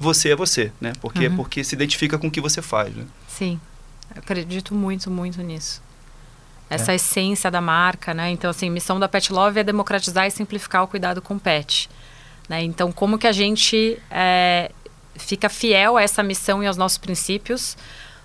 [0.00, 0.92] você é você, né?
[1.00, 1.36] Porque, Uhum.
[1.36, 3.04] porque se identifica com o que você faz, né?
[3.26, 3.60] Sim,
[4.14, 5.82] eu acredito muito, muito nisso.
[6.70, 8.30] Essa essência da marca, né?
[8.30, 11.88] Então, assim, missão da Pet Love é democratizar e simplificar o cuidado com o pet.
[12.46, 12.62] Né?
[12.62, 14.70] Então, como que a gente é,
[15.16, 17.74] fica fiel a essa missão e aos nossos princípios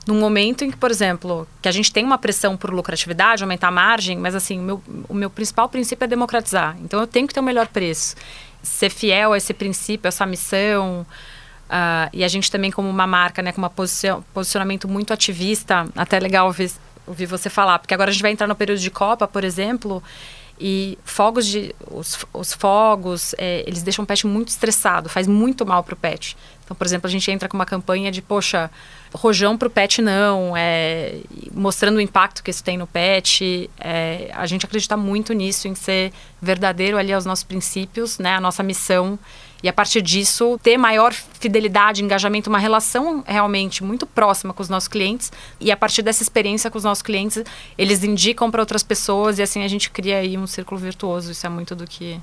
[0.06, 3.70] num momento em que, por exemplo, que a gente tem uma pressão por lucratividade, aumentar
[3.70, 6.76] a margem, mas assim, o meu, o meu principal princípio é democratizar.
[6.82, 8.16] Então, eu tenho que ter o melhor preço.
[8.62, 11.06] Ser fiel a esse princípio, a essa missão,
[11.70, 16.20] ah, e a gente também como uma marca, né, com um posicionamento muito ativista, até
[16.20, 16.72] legal ouvir,
[17.08, 20.04] ouvir você falar, porque agora a gente vai entrar no período de Copa, por exemplo,
[20.60, 25.66] e fogos de os, os fogos, é, eles deixam o pet muito estressado, faz muito
[25.66, 26.38] mal para o pet.
[26.63, 28.71] Então, por exemplo, a gente entra com uma campanha de, poxa,
[29.13, 31.19] rojão para o pet não, é,
[31.54, 33.69] mostrando o impacto que isso tem no pet.
[33.79, 38.42] É, a gente acredita muito nisso, em ser verdadeiro ali aos nossos princípios, né, a
[38.42, 39.19] nossa missão.
[39.62, 44.67] E a partir disso, ter maior fidelidade, engajamento, uma relação realmente muito próxima com os
[44.67, 45.31] nossos clientes.
[45.58, 47.42] E a partir dessa experiência com os nossos clientes,
[47.77, 51.31] eles indicam para outras pessoas e assim a gente cria aí um círculo virtuoso.
[51.31, 52.19] Isso é muito do que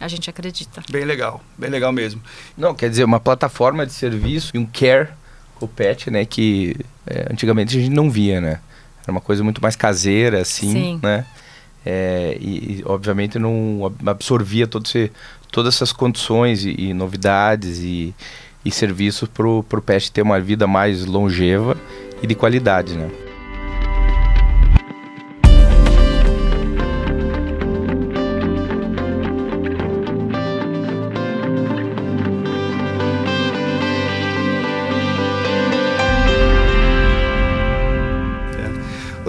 [0.00, 0.82] a gente acredita.
[0.90, 2.20] Bem legal, bem legal mesmo.
[2.56, 5.08] Não, quer dizer, uma plataforma de serviço e um care
[5.54, 6.24] com o pet, né?
[6.24, 6.76] Que
[7.06, 8.60] é, antigamente a gente não via, né?
[9.02, 11.00] Era uma coisa muito mais caseira, assim, Sim.
[11.02, 11.26] né?
[11.86, 15.12] É, e, e, obviamente não absorvia todo esse,
[15.52, 18.14] todas essas condições e, e novidades e,
[18.64, 21.76] e serviços para o pet ter uma vida mais longeva
[22.22, 23.10] e de qualidade, né?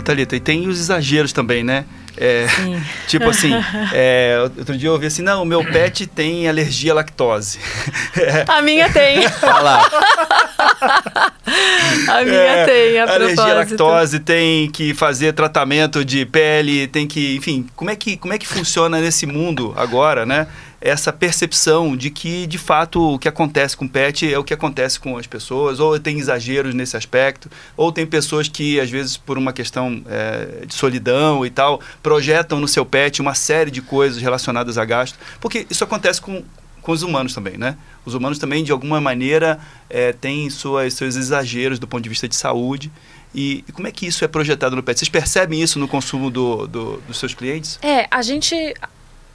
[0.05, 1.85] Thalita, e tem os exageros também, né?
[2.17, 2.47] É,
[3.07, 3.51] tipo assim,
[3.93, 7.59] é, outro dia eu ouvi assim, não, o meu pet tem alergia à lactose.
[8.47, 9.27] A minha tem.
[9.27, 9.85] Fala.
[12.07, 17.05] a minha é, tem, a Alergia à lactose, tem que fazer tratamento de pele, tem
[17.05, 20.47] que, enfim, como é que, como é que funciona nesse mundo agora, né?
[20.81, 24.53] Essa percepção de que, de fato, o que acontece com o pet é o que
[24.53, 29.17] acontece com as pessoas, ou tem exageros nesse aspecto, ou tem pessoas que, às vezes,
[29.17, 33.81] por uma questão é, de solidão e tal, projetam no seu pet uma série de
[33.81, 36.43] coisas relacionadas a gasto, porque isso acontece com,
[36.81, 37.77] com os humanos também, né?
[38.05, 39.59] Os humanos também, de alguma maneira,
[39.89, 42.91] é, têm suas, seus exageros do ponto de vista de saúde.
[43.33, 44.99] E, e, como é que isso é projetado no pet?
[44.99, 47.79] Vocês percebem isso no consumo do, do, dos seus clientes?
[47.81, 48.55] É, a gente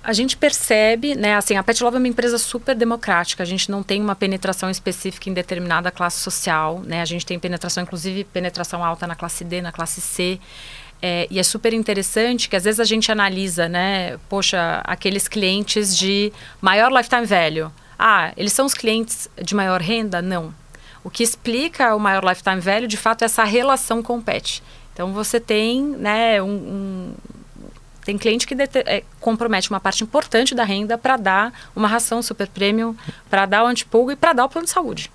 [0.02, 3.42] a gente percebe, né, assim, a Pet Love é uma empresa super democrática.
[3.42, 7.02] A gente não tem uma penetração específica em determinada classe social, né?
[7.02, 10.40] A gente tem penetração, inclusive penetração alta na classe D, na classe C.
[11.02, 15.96] É, e é super interessante que às vezes a gente analisa, né, poxa, aqueles clientes
[15.96, 17.70] de maior lifetime value.
[17.98, 20.22] Ah, eles são os clientes de maior renda?
[20.22, 20.54] Não.
[21.04, 24.62] O que explica o maior lifetime value, de fato, é essa relação com o pet.
[24.94, 27.14] Então você tem, né, um, um
[28.04, 28.54] tem cliente que
[28.86, 32.94] é, compromete uma parte importante da renda para dar uma ração super premium,
[33.28, 35.10] para dar o antipulgo e para dar o plano de saúde.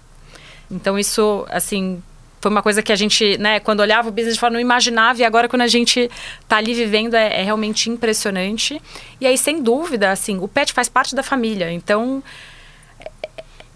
[0.69, 2.01] Então, isso, assim,
[2.41, 5.23] foi uma coisa que a gente, né, quando olhava o business de não imaginava, e
[5.23, 6.11] agora quando a gente
[6.41, 8.79] está ali vivendo é, é, realmente impressionante.
[9.19, 11.71] E aí, sem dúvida, assim, o pet faz parte da família.
[11.71, 12.23] Então,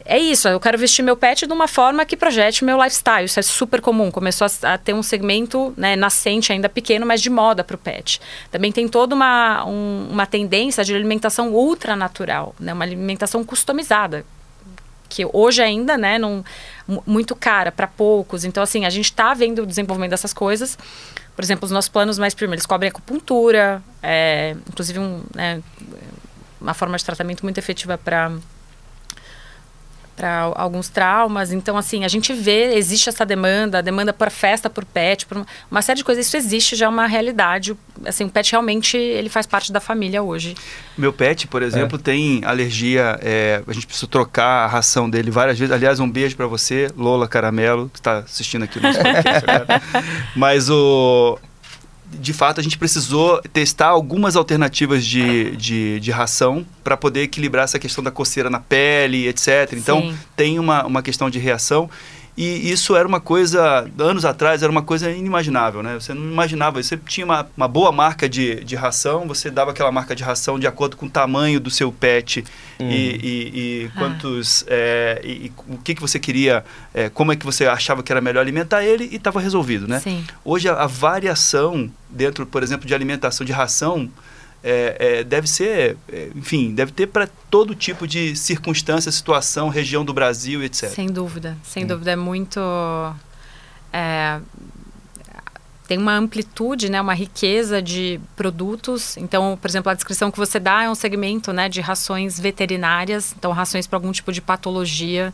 [0.10, 3.26] é isso, eu quero vestir meu pet de uma forma que projete meu lifestyle.
[3.26, 4.10] Isso é super comum.
[4.10, 7.78] Começou a, a ter um segmento né, nascente, ainda pequeno, mas de moda para o
[7.78, 8.20] pet.
[8.49, 14.26] Também tem toda uma, um, uma tendência de alimentação ultra natural, né, uma alimentação customizada.
[15.07, 16.43] Que hoje ainda, né, não,
[17.05, 18.43] muito cara para poucos.
[18.43, 20.76] Então, assim, a gente está vendo o desenvolvimento dessas coisas.
[21.36, 25.62] Por exemplo, os nossos planos mais primeiros cobrem acupuntura, é, inclusive um, né,
[26.60, 28.32] uma forma de tratamento muito efetiva para
[30.20, 31.53] para alguns traumas.
[31.53, 35.45] Então, assim, a gente vê, existe essa demanda, a demanda por festa, por pet, por
[35.72, 36.28] uma série de coisas.
[36.28, 37.74] Isso existe, já é uma realidade.
[38.05, 40.55] Assim, o pet realmente, ele faz parte da família hoje.
[40.97, 42.01] Meu pet, por exemplo, é.
[42.01, 45.74] tem alergia, é, a gente precisa trocar a ração dele várias vezes.
[45.74, 49.45] Aliás, um beijo para você, Lola Caramelo, que está assistindo aqui no nosso podcast.
[50.36, 51.39] Mas o
[52.12, 57.66] de fato, a gente precisou testar algumas alternativas de, de, de ração para poder equilibrar
[57.66, 59.74] essa questão da coceira na pele, etc.
[59.74, 60.18] Então, Sim.
[60.36, 61.89] tem uma, uma questão de reação.
[62.39, 65.95] E isso era uma coisa, anos atrás, era uma coisa inimaginável, né?
[65.95, 69.91] Você não imaginava, você tinha uma, uma boa marca de, de ração, você dava aquela
[69.91, 72.45] marca de ração de acordo com o tamanho do seu pet
[72.79, 72.89] hum.
[72.89, 73.99] e, e, e, ah.
[73.99, 74.63] quantos.
[74.67, 76.63] É, e, e, o que, que você queria,
[76.93, 79.99] é, como é que você achava que era melhor alimentar ele e estava resolvido, né?
[79.99, 80.23] Sim.
[80.45, 84.09] Hoje a, a variação dentro, por exemplo, de alimentação de ração
[84.64, 90.03] é, é, deve ser, é, enfim, deve ter para todo tipo de circunstância, situação, região
[90.03, 90.89] do Brasil, etc.
[90.89, 91.88] Sem dúvida, sem hum.
[91.88, 92.12] dúvida.
[92.12, 92.60] É muito.
[93.91, 94.39] É,
[95.88, 99.18] tem uma amplitude, né, uma riqueza de produtos.
[99.18, 103.34] Então, por exemplo, a descrição que você dá é um segmento né, de rações veterinárias,
[103.36, 105.34] então rações para algum tipo de patologia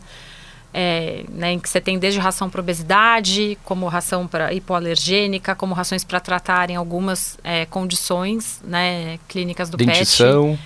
[0.78, 5.72] é, né, em que você tem desde ração para obesidade, como ração para hipoalergênica, como
[5.72, 10.58] rações para tratarem algumas é, condições né, clínicas do Dentição,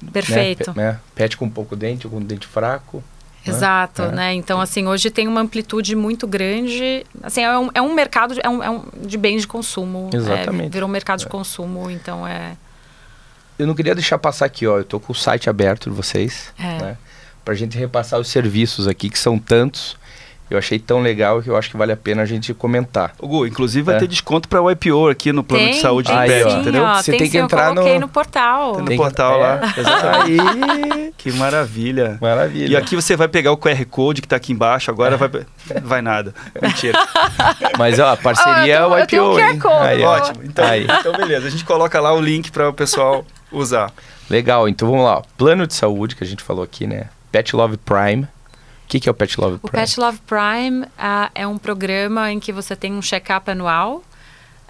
[0.00, 0.12] pet.
[0.12, 0.74] Perfeito.
[0.76, 2.96] Né, né, pet com pouco dente, com dente fraco.
[3.46, 3.54] Né?
[3.54, 4.12] Exato, né?
[4.12, 4.34] né?
[4.34, 7.06] Então, assim, hoje tem uma amplitude muito grande.
[7.22, 10.10] Assim, é um, é um mercado, de, é um, é um de bens de consumo.
[10.12, 10.66] É, Exatamente.
[10.66, 11.28] É, virou um mercado de é.
[11.28, 12.56] consumo, então é...
[13.56, 14.78] Eu não queria deixar passar aqui, ó.
[14.78, 16.82] Eu tô com o site aberto de vocês, é.
[16.82, 16.96] né?
[17.48, 19.96] Para a gente repassar os serviços aqui, que são tantos.
[20.50, 23.12] Eu achei tão legal que eu acho que vale a pena a gente comentar.
[23.18, 23.98] O Gu, inclusive vai É.
[24.00, 26.58] ter desconto para o IPO aqui no plano Tem, de saúde tem pet, ó.
[26.60, 26.84] entendeu?
[26.84, 28.72] ó, Você tem, tem que sim, entrar eu coloquei no- no, portal.
[28.72, 29.60] Tem no Tem que- portal lá.
[29.76, 29.80] é.
[29.80, 30.40] Exatamente.
[31.00, 32.18] Aí, que maravilha.
[32.20, 32.70] Maravilha.
[32.72, 35.30] E aqui você vai pegar o QR Code que está aqui embaixo, agora vai...
[35.82, 36.34] Vai nada.
[36.60, 36.98] Mentira.
[37.78, 39.30] Mas ó, a parceria Ah, eu é o tenho- IPO.
[39.32, 39.58] eu tenho um hein?
[39.58, 40.02] QR Code, Aí.
[40.02, 40.40] Ótimo.
[40.44, 40.86] Então, Aí.
[41.00, 41.46] então, beleza.
[41.46, 43.90] A gente coloca lá o link para o pessoal usar.
[44.30, 45.22] Legal, então vamos lá.
[45.38, 47.04] Plano de saúde que a gente falou aqui, né?
[47.30, 48.24] Pet Love Prime.
[48.24, 49.84] O que, que é o Pet Love O Prime?
[49.84, 54.02] Pet Love Prime ah, é um programa em que você tem um check-up anual,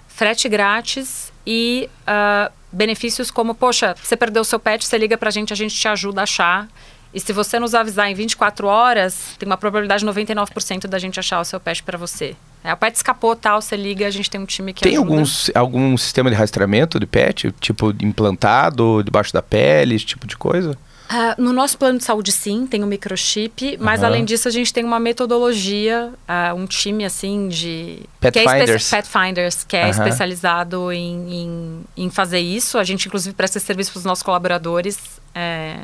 [0.07, 5.31] frete grátis e ah, benefícios como, poxa, você perdeu o seu pet, você liga pra
[5.31, 6.67] gente, a gente te ajuda a achar.
[7.11, 11.19] E se você nos avisar em 24 horas, tem uma probabilidade de 99% da gente
[11.19, 12.35] achar o seu pet pra você.
[12.63, 15.09] É, o pet escapou, tal, você liga, a gente tem um time que Tem ajuda.
[15.09, 17.51] alguns, algum sistema de rastreamento de pet?
[17.59, 20.77] Tipo, implantado, debaixo da pele, esse tipo de coisa?
[21.11, 24.09] Ah, no nosso plano de saúde, sim, tem o microchip, mas Aham.
[24.09, 28.03] além disso, a gente tem uma metodologia, ah, um time assim de.
[28.19, 28.89] Pet que é Finders.
[28.91, 29.89] Pet Finders, que é Aham.
[29.89, 32.77] especializado em, em, em fazer isso.
[32.77, 35.19] A gente, inclusive, presta esse serviço para os nossos colaboradores.
[35.33, 35.77] É,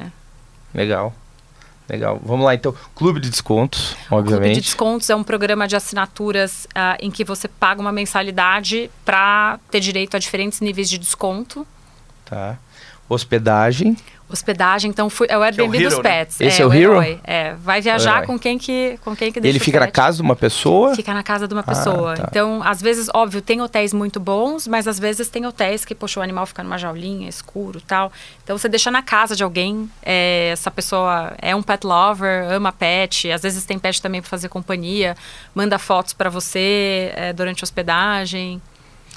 [0.75, 1.11] Legal.
[1.89, 2.19] Legal.
[2.23, 2.75] Vamos lá, então.
[2.95, 4.55] Clube de descontos, o Clube obviamente.
[4.55, 9.59] de Descontos é um programa de assinaturas ah, em que você paga uma mensalidade para
[9.71, 11.65] ter direito a diferentes níveis de desconto.
[12.25, 12.57] Tá.
[13.07, 13.95] Hospedagem.
[14.27, 16.03] Hospedagem, então fui, é o Airbnb Hero, dos né?
[16.03, 16.41] pets.
[16.41, 16.93] Esse é o Hero?
[16.93, 17.19] herói.
[17.23, 18.25] É, vai viajar herói.
[18.25, 20.95] com quem que com quem que deixa Ele o fica na casa de uma pessoa.
[20.95, 22.15] Fica na casa de uma pessoa.
[22.15, 22.27] tá.
[22.27, 26.19] Então, às vezes, óbvio, tem hotéis muito bons, mas às vezes tem hotéis que, poxa,
[26.19, 28.11] o animal fica numa jaulinha, escuro tal.
[28.43, 29.87] Então, você deixa na casa de alguém.
[30.01, 33.29] é, essa pessoa é um pet lover, ama pet.
[33.29, 35.15] Às vezes tem pet também para fazer companhia.
[35.53, 38.59] Manda fotos para você é, durante a hospedagem.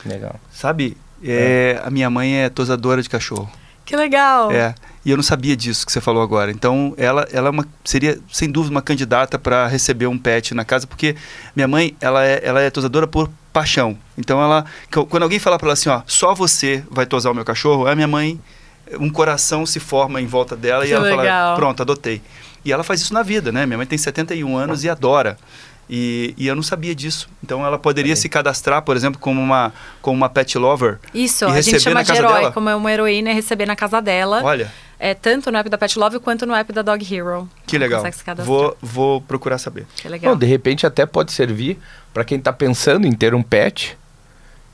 [0.05, 0.39] Legal.
[0.53, 3.51] Sabe, é, a minha mãe é tosadora de cachorro.
[3.89, 4.53] Que legal!
[4.53, 4.75] É.
[5.03, 6.51] E eu não sabia disso que você falou agora.
[6.51, 10.63] Então, ela, ela é uma, seria, sem dúvida, uma candidata para receber um pet na
[10.63, 11.17] casa, porque
[11.57, 13.97] minha mãe, ela é, ela é tosadora por paixão.
[14.19, 14.67] Então, ela,
[15.09, 17.95] quando alguém falar para ela assim, ó, só você vai tosar o meu cachorro, a
[17.95, 18.39] minha mãe,
[19.01, 21.57] um coração se forma em volta dela e Que ela fala, legal.
[21.57, 22.21] pronto, adotei.
[22.63, 23.65] E ela faz isso na vida, né?
[23.65, 25.39] Minha mãe tem 71 anos e adora.
[25.91, 27.29] E, e eu não sabia disso.
[27.43, 29.73] Então, ela poderia se cadastrar, por exemplo, como uma,
[30.03, 30.99] como uma pet lover.
[31.15, 32.53] Isso, E a gente chama de herói, dela?
[32.53, 34.43] como é uma heroína e receber na casa dela.
[34.43, 34.71] Olha,
[35.01, 37.49] É, tanto no app da Pet Love quanto no app da Dog Hero.
[37.67, 38.03] que legal.
[38.45, 39.87] Vou, vou procurar saber.
[39.97, 40.35] Que legal.
[40.35, 41.79] Bom, de repente até pode servir
[42.13, 43.97] para quem está pensando em ter um pet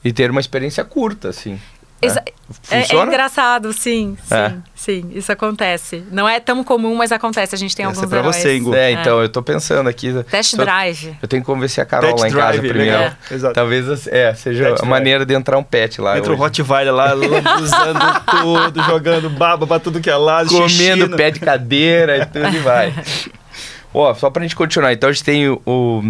[0.03, 1.61] e ter uma experiência curta, assim.
[2.05, 2.33] Exa- né?
[2.71, 3.07] É, é Funciona?
[3.13, 4.53] engraçado, sim, sim, É.
[4.75, 6.05] sim, isso acontece.
[6.13, 7.55] Não é tão comum, mas acontece.
[7.55, 8.37] A gente tem Essa alguns é pra heróis.
[8.37, 8.75] você, Ingo.
[8.75, 10.13] É, então, eu tô pensando aqui.
[10.31, 11.17] Test Só- drive.
[11.23, 12.97] Eu tenho que convencer a Carol Pet lá em casa drive, primeiro.
[12.99, 13.13] legal.
[13.31, 13.55] Exato.
[13.55, 14.89] Talvez é, seja Pet a drive.
[14.91, 16.19] maneira de entrar um pet lá.
[16.19, 16.37] Entra o.
[16.37, 17.99] Rottweiler lá, lambuzando
[18.31, 22.27] tudo, jogando baba pra tudo que é lado, Comendo xixi no- pé de cadeira e
[22.27, 22.93] tudo e vai.
[23.93, 24.93] Ó, só pra gente continuar.
[24.93, 25.61] Então a gente tem o.
[25.67, 26.03] o-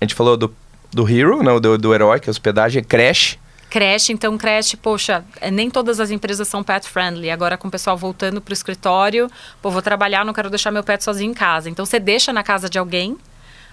[0.00, 0.54] a gente falou do,
[0.92, 3.38] do Hero, não, do, do herói, que é hospedagem, Crash.
[3.70, 7.30] Creche, então creche, poxa, nem todas as empresas são pet friendly.
[7.30, 9.30] Agora com o pessoal voltando pro escritório,
[9.62, 11.70] pô, vou trabalhar, não quero deixar meu pet sozinho em casa.
[11.70, 13.16] Então você deixa na casa de alguém.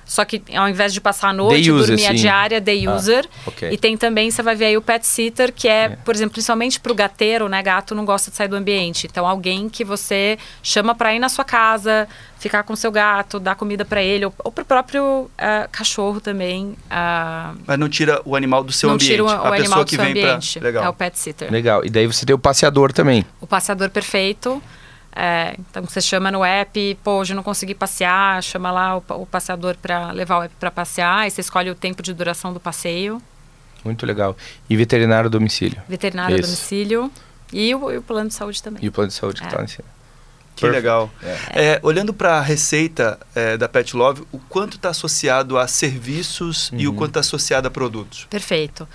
[0.08, 2.16] Só que ao invés de passar a noite, user, dormir a sim.
[2.16, 3.28] diária, day Ah, user.
[3.46, 3.70] ok.
[3.72, 6.80] E tem também, você vai ver aí o pet sitter, que é, por exemplo, principalmente
[6.80, 7.62] pro gateiro, né?
[7.62, 9.06] Gato não gosta de sair do ambiente.
[9.06, 12.08] Então, alguém que você chama para ir na sua casa,
[12.40, 16.76] ficar com seu gato, dar comida para ele, ou, ou pro próprio ah, cachorro também.
[16.90, 19.12] ah, Mas não tira o animal do seu não ambiente.
[19.12, 20.60] tira o, o a pessoa animal do que seu vem ambiente.
[20.60, 20.68] pra.
[20.70, 20.84] Legal.
[20.86, 21.52] É o pet sitter.
[21.52, 21.84] Legal.
[21.86, 23.26] E daí você tem o passeador também.
[23.42, 24.64] O passeador perfeito.
[25.18, 29.26] É, então você chama no app, pô, hoje não consegui passear, chama lá o, o
[29.26, 32.60] passeador para levar o app para passear, e você escolhe o tempo de duração do
[32.60, 33.22] passeio,
[33.84, 34.36] Muito legal.
[34.70, 35.82] E veterinário a domicílio.
[35.88, 36.50] veterinário a Isso.
[36.50, 37.12] domicílio
[37.54, 38.84] e o, e o plano de saúde também.
[38.84, 39.50] E o plano de saúde que É.
[39.50, 39.88] tá em cima.
[40.56, 40.76] Que Perfeito.
[40.84, 41.12] legal.
[41.52, 46.72] É, olhando para a receita é, da Pet Love, o quanto está associado a serviços
[46.74, 46.96] e o Uhum.
[46.98, 48.26] quanto está associado a produtos?
[48.30, 48.88] Perfeito.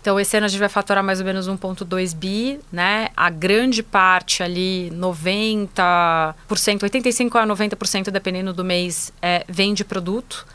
[0.00, 3.08] Então, esse ano a gente vai faturar mais ou menos 1,2 bi, né?
[3.14, 10.46] A grande parte ali, 90%, 85% a 90%, dependendo do mês, é, vem de produto.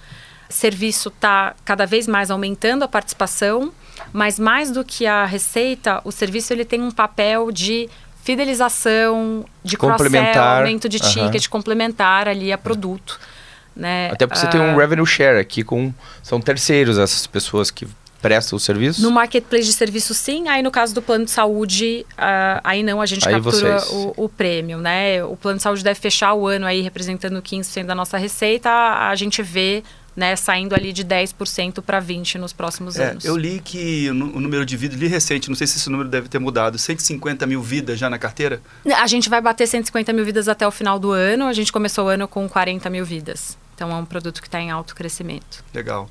[0.49, 3.71] Serviço está cada vez mais aumentando a participação,
[4.11, 7.89] mas mais do que a receita, o serviço ele tem um papel de
[8.23, 13.19] fidelização, de cross-sell, aumento de ticket, complementar ali a produto.
[13.75, 14.09] Né?
[14.11, 15.93] Até porque você tem Ah, um revenue share aqui com.
[16.23, 17.87] São terceiros essas pessoas que
[18.21, 19.01] prestam o serviço.
[19.01, 20.47] No marketplace de serviço, sim.
[20.47, 24.25] Aí, no caso do plano de saúde, ah, aí não, a gente Aí captura o,
[24.25, 25.23] o prêmio, né?
[25.23, 28.69] O plano de saúde deve fechar o ano aí representando 15% da nossa receita.
[28.69, 29.83] A, gente vê
[30.15, 33.25] né, saindo ali de 10% para 20% nos próximos É, anos.
[33.25, 36.29] eu li que o número de vidas, li recente, não sei se esse número deve
[36.29, 38.61] ter mudado, 150 mil vidas já na carteira?
[38.97, 41.45] A gente vai bater 150 mil vidas até o final do ano.
[41.45, 43.57] A gente começou o ano com 40 mil vidas.
[43.75, 45.63] Então é um produto que está em alto crescimento.
[45.73, 46.09] Legal.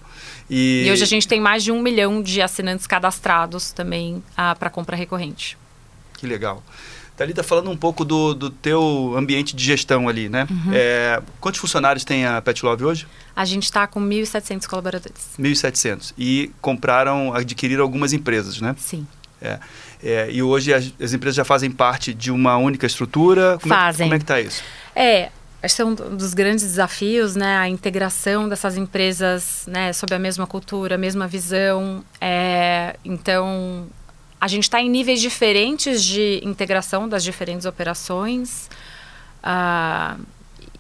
[0.49, 4.55] E, E hoje a gente tem mais de um milhão de assinantes cadastrados também ah,
[4.55, 5.57] para compra recorrente.
[6.19, 6.63] Que legal.
[7.17, 10.49] Thalita, falando um pouco do, do teu ambiente de gestão ali, né?
[10.51, 10.73] Uhum.
[10.73, 13.07] É, quantos funcionários tem a Pet Love hoje?
[13.37, 15.31] A gente está com 1.700 colaboradores.
[15.39, 16.13] 1.700.
[16.19, 18.75] E compraram, adquiriram algumas empresas, né?
[18.79, 19.07] Sim.
[19.41, 19.59] É,
[20.03, 23.59] é, e hoje as, as empresas já fazem parte de uma única estrutura?
[23.63, 24.07] Como Fazem.
[24.07, 24.63] É, como é que está isso?
[24.97, 25.31] É,
[25.65, 27.57] acho que é um dos grandes desafios, né?
[27.57, 29.93] A integração dessas empresas, né?
[29.93, 32.05] Sob a mesma cultura, a mesma visão.
[32.21, 33.87] É, então,
[34.39, 38.69] a gente está em níveis diferentes de integração das diferentes operações.
[39.43, 40.17] Ah,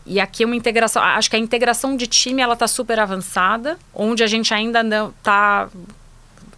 [0.04, 3.78] e aqui é uma integração, acho que a integração de time ela está super avançada,
[3.94, 5.70] onde a gente ainda não está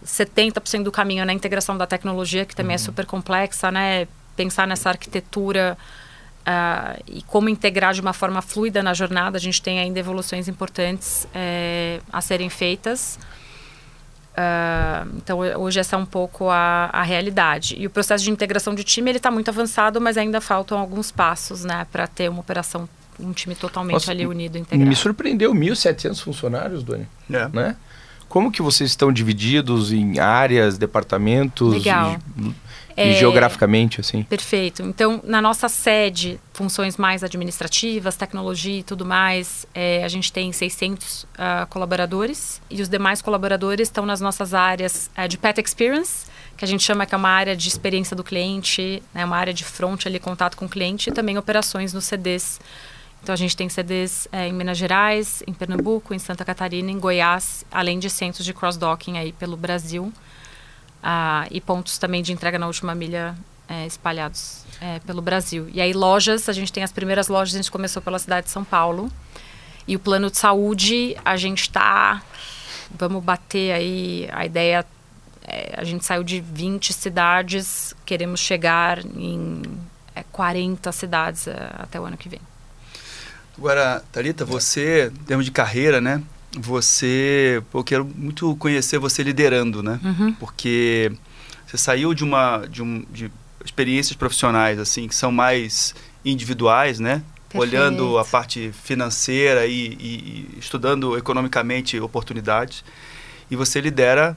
[0.05, 4.05] 70% do caminho na integração da tecnologia, que também é super complexa, né?
[4.35, 5.77] Pensar nessa arquitetura
[6.49, 10.47] ah, e como integrar de uma forma fluida na jornada, a gente tem ainda evoluções
[10.47, 13.19] importantes eh, a serem feitas.
[14.33, 18.73] Ah, então hoje essa é um pouco a, a realidade e o processo de integração
[18.75, 22.41] de time ele está muito avançado mas ainda faltam alguns passos né para ter uma
[22.41, 22.87] operação
[23.19, 27.07] um time totalmente Nossa, ali unido integrado Me surpreendeu 1.700 funcionários, Doni.
[27.31, 27.47] É.
[27.47, 27.75] Né?
[28.29, 32.19] Como que vocês estão divididos em áreas, departamentos Legal.
[32.37, 32.55] e, e
[32.97, 34.23] É, geograficamente, assim?
[34.23, 34.81] Perfeito.
[34.81, 40.51] Então, na nossa sede, funções mais administrativas, tecnologia e tudo mais, é, a gente tem
[40.51, 46.25] 600 ah, colaboradores e os demais colaboradores estão nas nossas áreas ah, de Pet Experience,
[46.57, 49.53] que a gente chama que é uma área de experiência do cliente, né, uma área
[49.53, 52.59] de front ali, contato com o cliente e também operações nos CDs.
[53.27, 56.97] Então, a gente tem CDs é, em Minas Gerais, em Pernambuco, em Santa Catarina, em
[56.97, 60.13] Goiás, além de centros de cross-docking aí pelo Brasil.
[61.03, 63.35] Ah, e pontos também de entrega na última milha
[63.67, 65.69] é, espalhados é, pelo Brasil.
[65.73, 68.51] E aí lojas, a gente tem as primeiras lojas, a gente começou pela cidade de
[68.53, 69.11] São Paulo.
[69.85, 72.23] E o plano de saúde, a gente está,
[72.97, 74.85] vamos bater aí a ideia,
[75.45, 79.63] é, a gente saiu de 20 cidades, queremos chegar em
[80.15, 82.39] é, 40 cidades é, até o ano que vem.
[83.57, 86.21] Agora, Thalita, você, em termos de carreira, né?
[86.59, 89.99] Você, eu quero muito conhecer você liderando, né?
[90.03, 90.33] Uhum.
[90.33, 91.11] Porque
[91.65, 93.31] você saiu de uma de, um, de
[93.65, 95.93] experiências profissionais assim que são mais
[96.23, 97.23] individuais, né?
[97.49, 97.61] Perfeito.
[97.75, 102.83] Olhando a parte financeira e, e- e estudando economicamente oportunidades.
[103.49, 104.35] E você lidera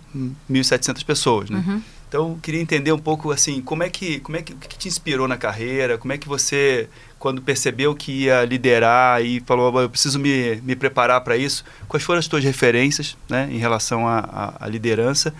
[0.48, 1.62] 1.700 pessoas, né?
[1.66, 1.82] Uhum.
[2.08, 4.76] Então, eu queria entender um pouco assim, como é que, como é que, o que
[4.78, 5.96] te inspirou na carreira?
[5.98, 6.88] Como é que você,
[7.20, 11.62] quando percebeu que ia liderar e falou, "Ah, eu preciso me, me preparar para isso,
[11.86, 15.32] quais foram as tuas referências, né, em relação à à- à liderança?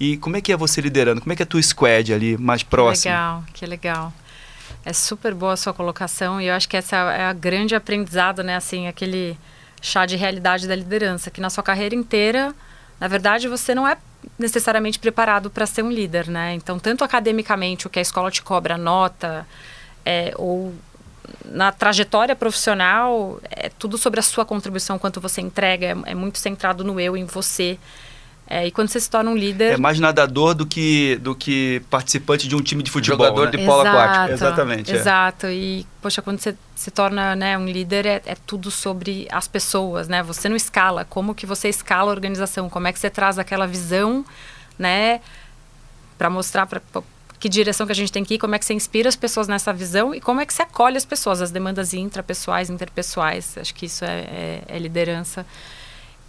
[0.00, 1.20] E como é que é você liderando?
[1.22, 3.14] Como é que é a tua squad ali mais próxima?
[3.14, 4.12] Legal, que legal.
[4.84, 8.42] É super boa a sua colocação e eu acho que essa é a grande aprendizado,
[8.42, 8.56] né?
[8.56, 9.36] Assim, aquele
[9.80, 12.52] chá de realidade da liderança, que na sua carreira inteira,
[13.00, 13.96] na verdade, você não é
[14.38, 16.52] necessariamente preparado para ser um líder, né?
[16.54, 19.46] Então, tanto academicamente, o que a escola te cobra, nota,
[20.04, 20.74] é, ou
[21.44, 26.38] na trajetória profissional, é tudo sobre a sua contribuição, quanto você entrega, é, é muito
[26.38, 27.78] centrado no eu, em você.
[28.50, 29.74] É, e quando você se torna um líder...
[29.74, 33.58] É mais nadador do que, do que participante de um time de futebol, Jogador né?
[33.58, 34.32] de polo aquático.
[34.32, 34.94] Exatamente, é.
[34.94, 35.46] Exato.
[35.48, 40.08] E, poxa, quando você se torna né, um líder, é, é tudo sobre as pessoas,
[40.08, 40.22] né?
[40.22, 41.04] Você não escala.
[41.04, 42.70] Como que você escala a organização?
[42.70, 44.24] Como é que você traz aquela visão,
[44.78, 45.20] né?
[46.16, 46.80] Para mostrar para
[47.40, 49.46] que direção que a gente tem que ir, como é que você inspira as pessoas
[49.48, 53.56] nessa visão e como é que você acolhe as pessoas, as demandas intrapessoais, interpessoais.
[53.56, 55.46] Acho que isso é, é- é liderança.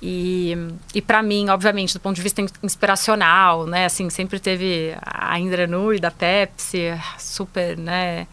[0.01, 0.55] E,
[0.95, 3.86] e para mim, obviamente, do ponto de vista in- inspiracional, né?
[3.86, 8.26] Assim, sempre teve a Indra Nui da Pepsi, super, né?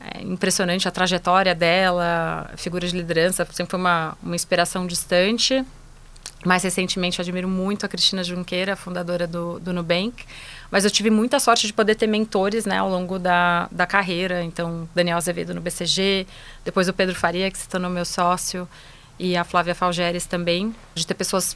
[0.00, 5.64] é, impressionante a trajetória dela, figura de liderança, sempre foi uma, uma inspiração distante.
[6.44, 10.24] Mais recentemente, admiro muito a Cristina Junqueira, fundadora do, do Nubank.
[10.72, 14.42] Mas eu tive muita sorte de poder ter mentores né, ao longo da, da carreira.
[14.42, 16.26] Então, Daniel Azevedo no BCG,
[16.64, 18.66] depois o Pedro Faria, que se tornou meu sócio,
[19.18, 20.74] e a Flávia Falgeres também.
[20.94, 21.54] De ter pessoas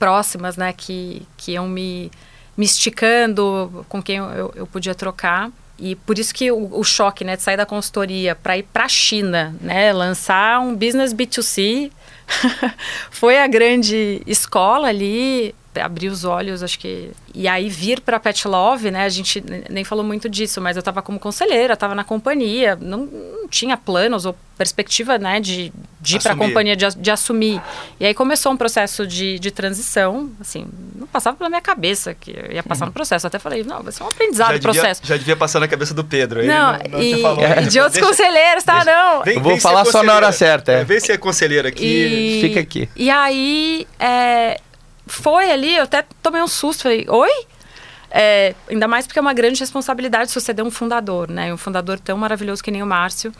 [0.00, 2.10] próximas né, que, que iam me,
[2.56, 5.48] me esticando, com quem eu, eu, podia trocar.
[5.78, 8.86] E por isso que o, o choque né, de sair da consultoria para ir para
[8.86, 11.92] a China, né, lançar um business B2C,
[13.12, 17.10] foi a grande escola ali, abrir os olhos, acho que.
[17.34, 19.04] E aí vir para Pet Love, né?
[19.04, 23.06] A gente nem falou muito disso, mas eu estava como conselheira, estava na companhia, não,
[23.06, 27.60] não tinha planos ou perspectiva, né, de, de ir para a companhia, de, de, assumir.
[28.00, 32.30] E aí começou um processo de, de transição, assim, não passava pela minha cabeça que
[32.30, 32.88] eu ia passar uhum.
[32.88, 33.26] no processo.
[33.26, 35.00] Até falei, não, vai ser um aprendizado já processo.
[35.04, 36.40] Já devia passar na cabeça do Pedro.
[36.40, 37.62] Aí não, não, não e, falou, é.
[37.62, 38.82] de outros deixa, conselheiros, tá?
[38.82, 39.22] Deixa, não.
[39.24, 40.72] Vem, vou falar só na hora certa.
[40.72, 40.84] É.
[40.84, 41.84] Vem ser conselheiro aqui.
[41.84, 42.88] E, Fica aqui.
[42.96, 44.58] E aí, é,
[45.06, 47.30] foi ali, eu até tomei um susto, falei, oi?
[48.10, 51.52] É, ainda mais porque é uma grande responsabilidade suceder um fundador, né?
[51.52, 53.32] Um fundador tão maravilhoso que nem o Márcio.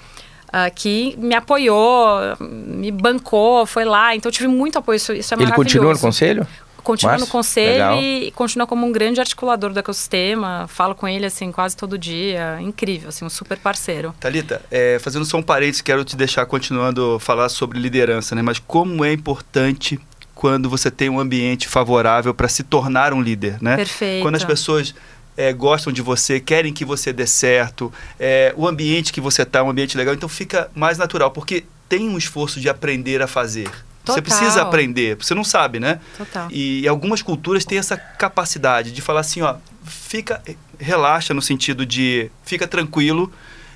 [0.47, 4.15] Uh, que me apoiou, me bancou, foi lá.
[4.15, 4.97] Então eu tive muito apoio.
[4.97, 6.47] Isso, isso é Ele continua no conselho?
[6.85, 7.27] Continua Márcio?
[7.27, 8.01] no conselho Legal.
[8.01, 10.67] e continua como um grande articulador do ecossistema.
[10.69, 12.59] Falo com ele assim quase todo dia.
[12.61, 14.15] Incrível, assim, um super parceiro.
[14.21, 18.43] Talita, é, fazendo só um parênteses, quero te deixar continuando a falar sobre liderança, né?
[18.43, 19.99] Mas como é importante
[20.37, 23.75] quando você tem um ambiente favorável para se tornar um líder, né?
[23.75, 24.23] Perfeito.
[24.23, 24.95] Quando as pessoas
[25.35, 29.61] é, gostam de você, querem que você dê certo, é, o ambiente que você está
[29.61, 33.27] é um ambiente legal, então fica mais natural, porque tem um esforço de aprender a
[33.27, 33.71] fazer.
[34.05, 34.15] Total.
[34.15, 36.01] Você precisa aprender, você não sabe, né?
[36.19, 36.49] Total.
[36.53, 39.57] E, algumas culturas têm essa capacidade de falar assim, ó,
[39.87, 40.43] fica,
[40.79, 43.33] relaxa no sentido de fica tranquilo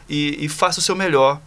[0.06, 1.40] e, e faça o seu melhor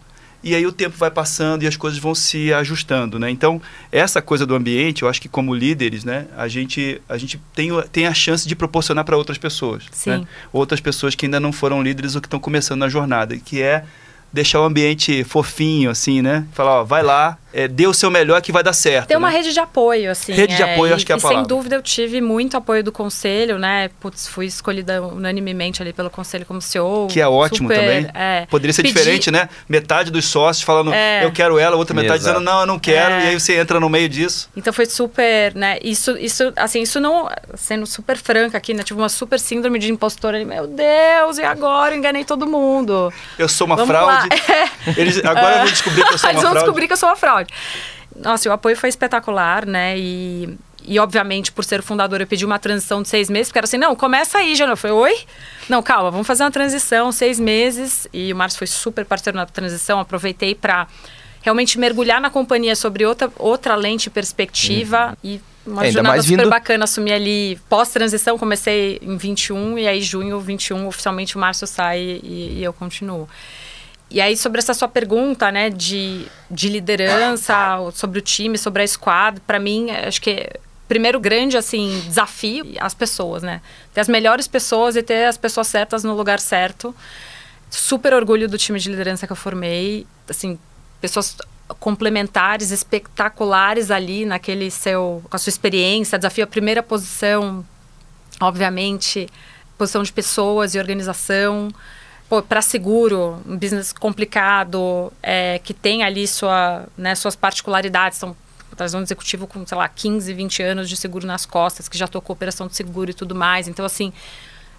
[0.44, 3.30] e aí o tempo vai passando e as coisas vão se ajustando, né?
[3.30, 7.40] Então, essa coisa do ambiente, eu acho que como líderes, né, a gente, a gente
[7.54, 9.84] tem, tem a chance de proporcionar para outras pessoas.
[9.90, 10.10] Sim.
[10.10, 10.24] Né?
[10.52, 13.84] Outras pessoas que ainda não foram líderes ou que estão começando na jornada, que é
[14.30, 16.46] deixar o ambiente fofinho, assim, né?
[16.52, 19.06] Falar, ó, vai lá, é, dê o seu melhor que vai dar certo.
[19.06, 19.18] Tem né?
[19.18, 20.32] uma rede de apoio, assim.
[20.32, 21.42] Rede é, de apoio, acho que é a e palavra.
[21.42, 23.90] sem dúvida eu tive muito apoio do conselho, né?
[24.00, 27.06] Putz, fui escolhida unanimemente ali pelo conselho como CEO.
[27.06, 28.10] Que é ótimo super, também.
[28.12, 28.94] É, Poderia ser pedi...
[28.94, 29.48] diferente, né?
[29.68, 31.24] Metade dos sócios falando, é.
[31.24, 32.38] eu quero ela, outra metade Exato.
[32.38, 33.14] dizendo, não, eu não quero.
[33.14, 33.24] É.
[33.24, 34.50] E aí você entra no meio disso.
[34.56, 35.78] Então foi super, né?
[35.80, 38.82] Isso, isso, assim, isso não, sendo super franca aqui, né?
[38.82, 40.44] Tive uma super síndrome de impostora ali.
[40.44, 41.94] Meu Deus, e agora?
[41.94, 43.12] Enganei todo mundo.
[43.38, 44.28] Eu sou uma Vamos fraude.
[44.96, 46.58] Eles, agora eu vou descobrir que eu sou uma Eles vão fraude.
[46.58, 47.43] descobrir que eu sou uma fraude.
[48.16, 49.98] Nossa, o apoio foi espetacular, né?
[49.98, 53.64] E, e obviamente, por ser fundador, eu pedi uma transição de seis meses, porque era
[53.64, 55.18] assim, não, começa aí, já Eu falei, oi?
[55.68, 58.06] Não, calma, vamos fazer uma transição, seis meses.
[58.12, 60.86] E o Márcio foi super parceiro na transição, aproveitei para
[61.42, 65.30] realmente mergulhar na companhia sobre outra, outra lente perspectiva uhum.
[65.30, 66.50] e uma é, jornada super vindo...
[66.50, 72.00] bacana, assumi ali pós-transição, comecei em 21 e aí junho 21 oficialmente o Márcio sai
[72.22, 73.28] e, e eu continuo.
[74.14, 77.54] E aí, sobre essa sua pergunta, né, de, de liderança,
[77.92, 80.48] sobre o time, sobre a squad, para mim, acho que
[80.86, 83.60] primeiro grande, assim, desafio, as pessoas, né?
[83.92, 86.94] Ter as melhores pessoas e ter as pessoas certas no lugar certo.
[87.68, 90.60] Super orgulho do time de liderança que eu formei, assim,
[91.00, 91.36] pessoas
[91.80, 97.66] complementares, espetaculares ali naquele seu, com a sua experiência, desafio a primeira posição,
[98.40, 99.28] obviamente,
[99.76, 101.72] posição de pessoas e organização,
[102.42, 108.36] para seguro, um business complicado, é, que tem ali sua, né, suas particularidades, são
[108.74, 112.08] trazer um executivo com, sei lá, 15, 20 anos de seguro nas costas, que já
[112.08, 113.68] tocou operação de seguro e tudo mais.
[113.68, 114.12] Então, assim,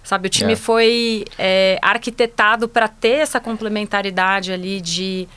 [0.02, 0.56] sabe, o time é.
[0.56, 5.28] foi é, arquitetado para ter essa complementaridade ali de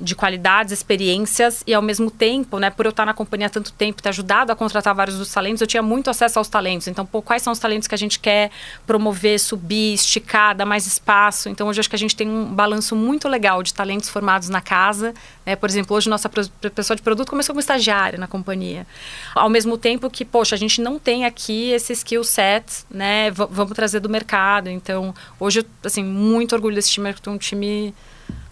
[0.00, 3.72] de qualidades, experiências e ao mesmo tempo, né, por eu estar na companhia há tanto
[3.72, 6.88] tempo, ter ajudado a contratar vários dos talentos, eu tinha muito acesso aos talentos.
[6.88, 8.50] Então, pô, quais são os talentos que a gente quer
[8.86, 11.48] promover, subir, esticar, dar mais espaço?
[11.48, 14.60] Então, hoje acho que a gente tem um balanço muito legal de talentos formados na
[14.60, 15.14] casa.
[15.44, 15.54] Né?
[15.56, 18.86] Por exemplo, hoje nossa pessoa de produto começou como estagiária na companhia.
[19.34, 23.30] Ao mesmo tempo que, poxa, a gente não tem aqui esse skill set, né?
[23.30, 24.68] V vamos trazer do mercado.
[24.68, 27.94] Então, hoje, assim, muito orgulho desse time, é um time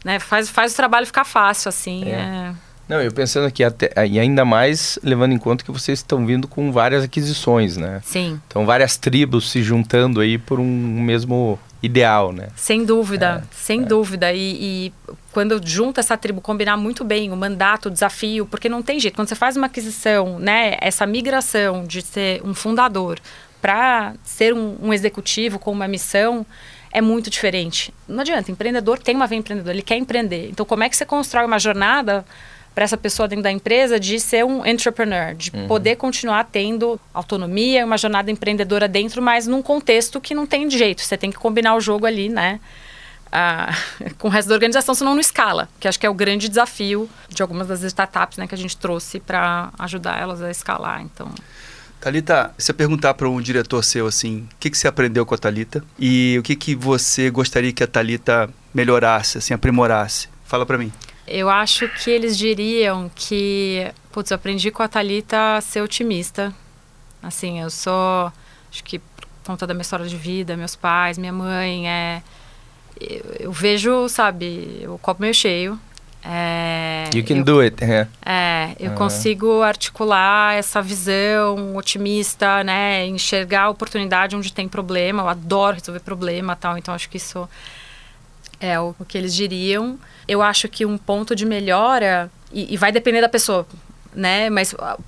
[0.04, 0.18] né?
[0.18, 2.04] Faz, faz o trabalho ficar fácil, assim.
[2.04, 2.14] É.
[2.14, 2.52] é...
[2.88, 6.48] Não, eu pensando aqui, até, e ainda mais levando em conta que vocês estão vindo
[6.48, 8.00] com várias aquisições, né?
[8.02, 8.40] Sim.
[8.48, 10.64] Então, várias tribos se juntando aí por um
[11.02, 12.48] mesmo ideal, né?
[12.56, 13.84] Sem dúvida, é, sem é.
[13.84, 14.32] dúvida.
[14.32, 14.56] E,
[14.88, 14.92] e,
[15.32, 19.14] quando junta essa tribo, combinar muito bem o mandato, o desafio, porque não tem jeito.
[19.14, 20.78] Quando você faz uma aquisição, né?
[20.80, 23.20] Essa migração de ser um fundador
[23.60, 26.46] para ser um, um executivo com uma missão
[26.90, 27.92] é muito diferente.
[28.06, 30.48] Não adianta, empreendedor tem uma veia empreendedor, ele quer empreender.
[30.50, 32.24] Então, como é que você constrói uma jornada
[32.74, 35.66] para essa pessoa dentro da empresa de ser um entrepreneur, de uhum.
[35.66, 41.02] poder continuar tendo autonomia, uma jornada empreendedora dentro, mas num contexto que não tem jeito.
[41.02, 42.60] Você tem que combinar o jogo ali, né?
[43.32, 43.74] Ah,
[44.16, 47.10] com o resto da organização, senão não escala, que acho que é o grande desafio
[47.28, 51.02] de algumas das startups né, que a gente trouxe para ajudar elas a escalar.
[51.02, 51.28] Então.
[52.00, 55.34] Talita, se eu perguntar para um diretor seu assim, o que, que você aprendeu com
[55.34, 60.28] a Talita e o que, que você gostaria que a Talita melhorasse, assim, aprimorasse?
[60.44, 60.92] Fala para mim.
[61.26, 66.54] Eu acho que eles diriam que, putz, eu aprendi com a Talita a ser otimista.
[67.22, 68.32] Assim, eu sou,
[68.70, 72.22] acho que por conta da minha história de vida, meus pais, minha mãe, é
[73.00, 75.78] eu, eu vejo, sabe, o copo meio cheio.
[76.30, 77.82] É, You can eu, do it.
[77.82, 78.06] É.
[78.24, 78.94] É, eu Ah.
[78.94, 83.06] consigo articular essa visão otimista, né?
[83.06, 85.22] Enxergar a oportunidade onde tem problema.
[85.22, 86.76] Eu adoro resolver problema tal.
[86.76, 87.48] Então, acho que isso
[88.60, 89.98] é o, o que eles diriam.
[90.26, 93.66] Eu acho que um ponto de melhora, e, e vai depender da pessoa,
[94.14, 94.50] né?
[94.50, 94.98] Mas, ah,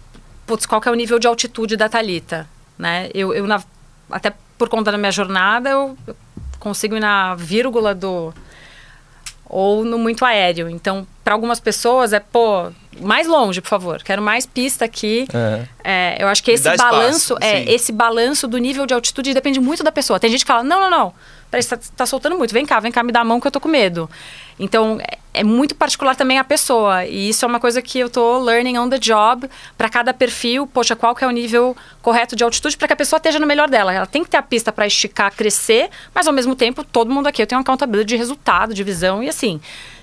[0.47, 2.49] putz, qual que é o nível de altitude da Thalita,
[2.79, 3.11] né?
[3.13, 3.63] Eu, eu na-
[4.11, 6.17] até por conta da minha jornada, eu, eu
[6.59, 8.33] consigo ir na vírgula do
[9.51, 10.71] ou no muito aéreo.
[10.71, 14.03] Então, para algumas pessoas é, pô, mais longe, por favor.
[14.03, 15.27] Quero mais pista aqui.
[15.33, 15.69] Aham.
[15.85, 17.73] É, eu acho que esse dá espaço, balanço, é, sim.
[17.73, 20.19] esse balanço do nível de altitude depende muito da pessoa.
[20.19, 21.15] Tem gente que fala, não, não, não.
[21.51, 22.53] Peraí, você tá, tá soltando muito.
[22.53, 24.09] Vem cá, vem cá, me dá a mão que eu tô com medo.
[24.59, 27.05] Então, é, é muito particular também a pessoa.
[27.05, 29.49] E isso é uma coisa que eu tô learning on the job.
[29.77, 32.97] Para cada perfil, poxa, qual que é o nível correto de altitude para que a
[32.97, 33.93] pessoa esteja no melhor dela.
[33.93, 37.27] Ela tem que ter a pista para esticar, crescer, mas ao mesmo tempo, todo mundo
[37.27, 39.61] aqui eu tenho uma accountability de resultado, de visão e assim.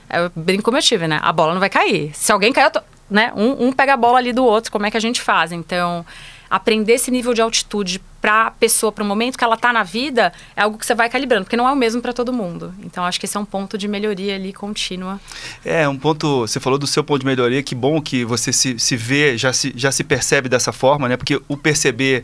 [0.10, 1.20] Eu brinco como eu tive, né?
[1.22, 2.12] A bola não vai cair.
[2.14, 3.32] Se alguém cair, tô- né?
[3.36, 5.52] Um, um pega a bola ali do outro, como é que a gente faz?
[5.52, 6.06] Então,
[6.50, 9.84] aprender esse nível de altitude para a pessoa, para o momento que ela está na
[9.84, 12.74] vida, é algo que você vai calibrando, porque não é o mesmo para todo mundo.
[12.84, 15.20] Então, acho que esse é um ponto de melhoria ali contínua.
[15.64, 16.42] É, um ponto.
[16.42, 19.54] Você falou do seu ponto de melhoria, que bom que você se, se vê, já
[19.54, 21.16] se, já se percebe dessa forma, né?
[21.18, 22.24] Porque o perceber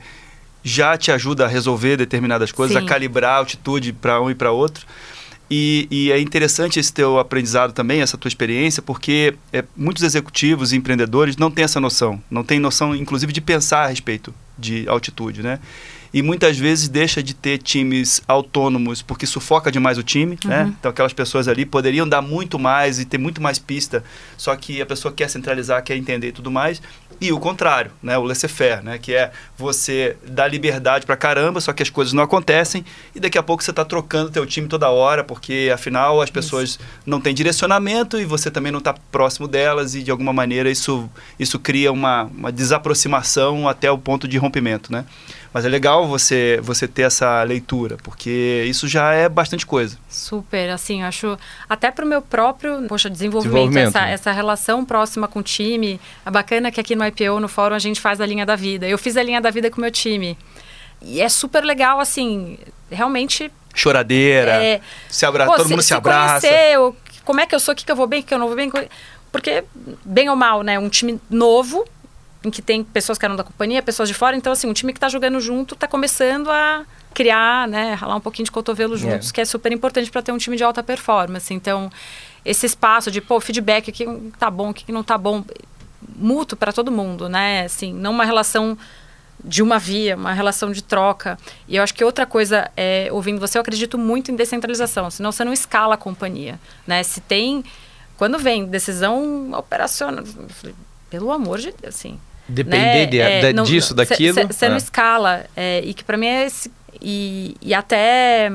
[0.63, 2.86] já te ajuda a resolver determinadas coisas, Sim.
[2.86, 4.86] a calibrar a altitude para um e para outro.
[5.56, 10.74] E, e é interessante esse teu aprendizado também, essa tua experiência, porque é, muitos executivos
[10.74, 14.89] e empreendedores não têm essa noção, não têm noção, inclusive, de pensar a respeito de
[14.89, 15.60] altitude, né?
[16.12, 20.74] E muitas vezes deixa de ter times autônomos porque sufoca demais o time, né?
[20.80, 24.04] Então aquelas pessoas ali poderiam dar muito mais e ter muito mais pista,
[24.36, 26.82] só que a pessoa quer centralizar, quer entender e tudo mais.
[27.24, 28.17] E o contrário, né?
[28.17, 28.97] O laissez-faire, né?
[28.97, 32.84] Que é você dar liberdade pra caramba, só que as coisas não acontecem
[33.15, 36.78] e daqui a pouco você está trocando teu time toda hora, porque afinal as pessoas
[37.05, 41.09] não têm direcionamento e você também não está próximo delas e de alguma maneira isso,
[41.39, 45.05] isso cria uma, uma desaproximação até o ponto de rompimento, né?
[45.54, 49.97] Mas é legal você, você ter essa leitura, porque isso já é bastante coisa.
[50.10, 51.38] Super, assim, eu acho
[51.70, 54.14] até para o meu próprio, poxa, desenvolvimento, Desenvolvimento, essa, né?
[54.14, 56.01] essa relação próxima com o time.
[56.26, 58.88] É bacana que aqui no IPO, no fórum, a gente faz a linha da vida.
[58.88, 60.36] Eu fiz a linha da vida com o meu time.
[61.01, 62.58] E é super legal, assim,
[62.89, 63.51] realmente.
[63.76, 65.45] Choradeira, é, se abra...
[65.45, 66.47] pô, todo mundo se, abraça.
[66.47, 66.95] Conhecer, o-
[67.26, 68.47] como é que eu sou, o que, que eu vou bem, o que eu não
[68.47, 68.72] vou bem.
[69.32, 69.64] Porque,
[70.06, 70.78] bem ou mal, né?
[70.80, 71.84] Um time novo,
[72.44, 74.36] em que tem pessoas que eram da companhia, pessoas de fora.
[74.36, 77.94] Então, assim, um time que está jogando junto está começando a criar, né?
[77.94, 80.64] Ralar um pouquinho de cotovelo juntos, que é super importante para ter um time de
[80.64, 81.54] alta performance.
[81.54, 81.91] Então,
[82.44, 84.06] esse espaço de, pô, feedback, o que
[84.38, 85.44] tá bom, o que não tá bom,
[86.16, 87.66] mútuo para todo mundo, né?
[87.66, 88.78] Assim, não uma relação
[89.44, 91.38] de uma via, uma relação de troca.
[91.68, 95.32] E eu acho que outra coisa, é, ouvindo você, eu acredito muito em descentralização, senão
[95.32, 97.04] você não escala a companhia, né?
[97.04, 97.64] Se tem,
[98.18, 100.76] quando vem decisão operacional, eu falei,
[101.10, 103.06] pelo amor de Deus, assim, Depender né?
[103.06, 104.34] de- É, da- não- disso, daquilo.
[104.36, 104.78] cê- Você não Ah.
[104.78, 105.46] escala.
[105.56, 106.72] é, e que para mim é esse.
[107.02, 108.52] E, e até.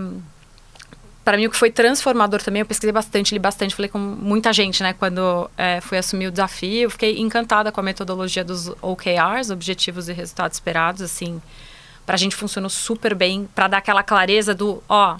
[1.24, 4.50] Para mim, o que foi transformador também, eu pesquisei bastante, li bastante, falei com muita
[4.50, 4.94] gente, né?
[4.94, 10.08] Quando é, fui assumir o desafio, eu fiquei encantada com a metodologia dos OKRs, Objetivos
[10.08, 11.40] e Resultados Esperados, assim.
[12.06, 15.18] Pra gente funcionou super bem, para dar aquela clareza do, ó,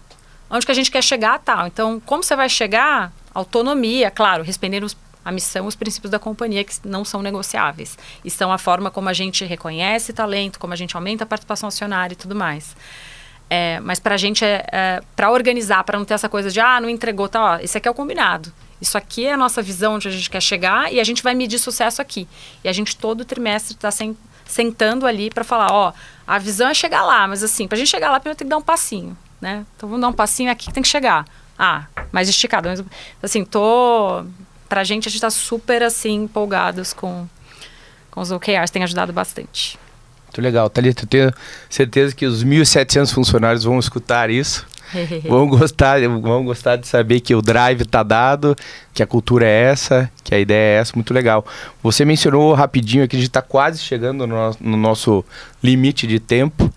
[0.49, 1.66] onde que a gente quer chegar, tal.
[1.66, 3.12] Então, como você vai chegar?
[3.35, 7.99] Autonomia, claro, respondendo os a missão os princípios da companhia que não são negociáveis.
[8.25, 11.69] E são a forma como a gente reconhece talento, como a gente aumenta a participação
[11.69, 12.77] acionária e tudo mais.
[13.51, 16.61] É, mas para a gente, é, é, para organizar, para não ter essa coisa de,
[16.61, 18.53] ah, não entregou, tá, ó, esse aqui é o combinado.
[18.81, 21.35] Isso aqui é a nossa visão onde a gente quer chegar e a gente vai
[21.35, 22.29] medir sucesso aqui.
[22.62, 24.16] E a gente todo trimestre está sen
[24.47, 25.93] sentando ali para falar, ó,
[26.27, 28.51] a visão é chegar lá, mas assim, para a gente chegar lá, primeiro tem que
[28.51, 29.66] dar um passinho, né?
[29.77, 31.27] Então vamos dar um passinho aqui que tem que chegar.
[31.59, 32.69] Ah, mais esticado.
[32.69, 32.83] Mas,
[33.23, 34.25] assim, tô
[34.69, 37.27] pra gente, a gente tá super, assim, empolgados com,
[38.11, 38.71] com os OKRs.
[38.71, 39.79] Tem ajudado bastante.
[40.27, 40.69] Muito legal.
[40.69, 41.33] Thalita, eu tenho
[41.71, 44.66] certeza que os 1.700 funcionários vão escutar isso.
[45.29, 48.57] vão, gostar, vão gostar de saber que o drive está dado,
[48.95, 50.93] que a cultura é essa, que a ideia é essa.
[50.95, 51.45] Muito legal.
[51.83, 55.25] Você mencionou rapidinho aqui, a gente está quase chegando no, nosso- no nosso
[55.62, 56.73] limite de tempo,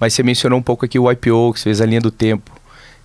[0.00, 2.50] mas você mencionou um pouco aqui o IPO, que você fez a linha do tempo.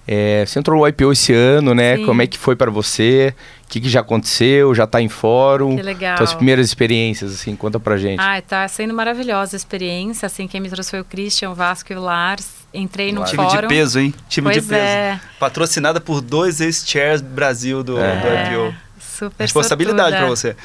[0.08, 1.98] É, você entrou no IPO esse ano, né?
[1.98, 2.06] Sim.
[2.06, 3.36] Como é que foi para você?
[3.68, 4.74] O que, que já aconteceu?
[4.74, 5.76] Já está em fórum?
[5.76, 6.16] Que legal.
[6.16, 8.18] Suas primeiras experiências, assim, conta pra gente.
[8.22, 10.26] Ai, tá sendo maravilhosa a experiência.
[10.26, 12.48] Assim, quem me trouxe foi o Christian, o Vasco e o Lars.
[12.74, 13.30] Entrei num Claro.
[13.32, 13.68] Time fórum.
[13.68, 14.14] de peso, hein?
[14.30, 14.82] Time Pois de peso.
[14.82, 15.20] é.
[15.38, 18.16] Patrocinada por dois ex-chairs Brasil do, É.
[18.16, 18.76] do IPO.
[19.02, 20.56] Super Responsabilidade para você.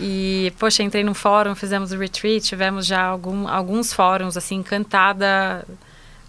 [0.00, 5.64] E, poxa, entrei num fórum, fizemos o retreat, tivemos já algum, alguns fóruns, assim, encantada.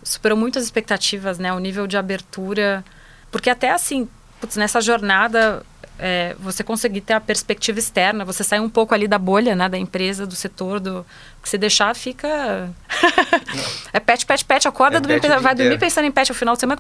[0.04, 1.52] Superou muitas expectativas, né?
[1.52, 2.86] O nível de abertura.
[3.32, 4.08] Porque até assim,
[4.40, 5.64] putz, nessa jornada,
[5.98, 9.70] é, você conseguir ter a perspectiva externa, você sair um pouco ali da bolha, né,
[9.70, 11.06] da empresa, do setor, do
[11.42, 12.70] que se deixar fica
[13.94, 16.56] é pet, pet, pet, acorda, É dormir, pet vai dormir pensando em pet ao final
[16.56, 16.80] de semana.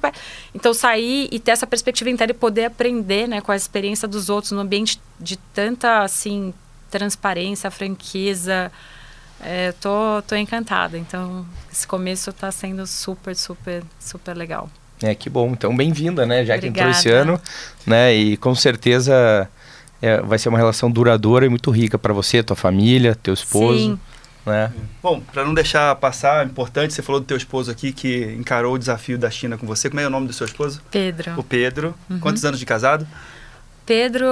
[0.53, 4.29] Então sair e ter essa perspectiva interna e poder aprender, né, com a experiência dos
[4.29, 6.53] outros no ambiente de tanta assim
[6.89, 8.71] transparência, franqueza.
[9.41, 10.97] É, tô, tô encantada.
[10.97, 14.69] Então, esse começo está sendo super, super, super legal.
[15.01, 15.51] É, que bom.
[15.51, 16.45] Então, bem-vinda, né?
[16.45, 17.31] Já que entrou esse Obrigada.
[17.31, 17.41] ano,
[17.85, 18.13] né?
[18.13, 19.49] E com certeza
[20.01, 23.77] é, vai ser uma relação duradoura e muito rica para você, tua família, teu esposo,
[23.77, 23.99] Sim.
[24.45, 24.71] né?
[25.01, 28.77] Bom, para não deixar passar, importante, você falou do teu esposo aqui que encarou o
[28.77, 29.89] desafio da China com você.
[29.89, 30.81] Como é o nome do seu esposo?
[30.91, 31.33] Pedro.
[31.37, 31.93] O Pedro.
[32.09, 32.19] Uhum.
[32.19, 33.05] Quantos anos de casado?
[33.85, 34.25] Pedro,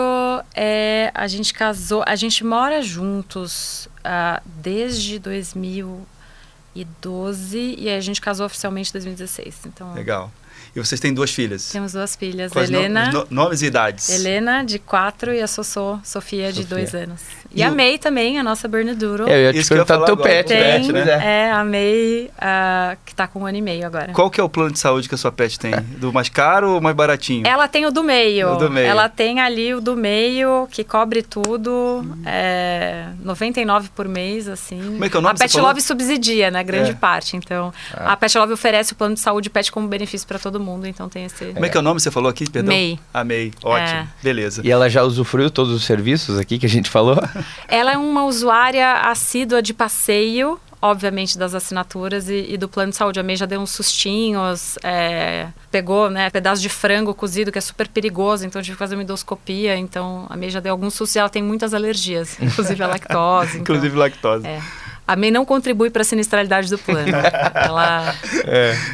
[0.56, 8.48] é, a gente casou, a gente mora juntos ah, desde 2012 e a gente casou
[8.48, 9.68] oficialmente em 2016.
[9.68, 10.32] Então, Legal.
[10.76, 11.70] E vocês têm duas filhas.
[11.72, 14.10] temos duas filhas, Quais Helena, no- nomes e idades?
[14.10, 16.76] Helena de quatro e a Sossô, Sofia de Sofia.
[16.76, 17.22] dois anos.
[17.54, 19.30] E, E a o- também, a nossa Bernedoodle.
[19.30, 20.80] É, eu ia te Isso que eu ia perguntar do teu agora, pet, o né?
[20.80, 21.48] Tem, Pois é.
[21.48, 24.12] é, a May, ah, que tá com um ano e meio agora.
[24.14, 25.72] Qual que é o plano de saúde que a sua pet tem?
[26.00, 27.46] Do mais caro ou mais baratinho?
[27.48, 28.54] Ela tem o do meio.
[28.54, 28.88] O do meio.
[28.88, 32.04] Ela tem ali o do meio, que cobre tudo.
[32.26, 34.82] É, 99 por mês, assim.
[34.82, 35.68] Como é que é o nome A que você Pet falou?
[35.70, 36.64] Love subsidia, né?
[36.64, 36.94] Grande É.
[36.96, 37.38] parte.
[37.38, 38.14] Então, Ah.
[38.14, 40.88] a Pet Love oferece o plano de saúde pet como benefício para todo mundo.
[40.88, 41.46] Então, tem esse...
[41.54, 42.74] Como é que é o nome que você falou aqui, perdão?
[42.74, 43.00] May.
[43.14, 43.52] A May.
[43.64, 43.88] Ótimo.
[44.00, 44.08] É.
[44.22, 44.62] Beleza.
[44.64, 47.18] E ela já usufruiu todos os serviços aqui que a gente falou?
[47.68, 52.98] Ela é uma usuária assídua de passeio, obviamente das assinaturas e, e do plano de
[52.98, 53.20] saúde.
[53.20, 57.62] A May já deu uns sustinhos, é, pegou né, pedaço de frango cozido, que é
[57.62, 59.78] super perigoso, então tive que fazer uma endoscopia.
[59.78, 63.50] Então a May já deu alguns sustos e ela tem muitas alergias, inclusive a lactose.
[63.60, 64.46] então, Inclusive lactose.
[64.46, 64.62] é.
[65.08, 67.12] A May não contribui para a sinistralidade do plano.
[67.56, 68.16] Ela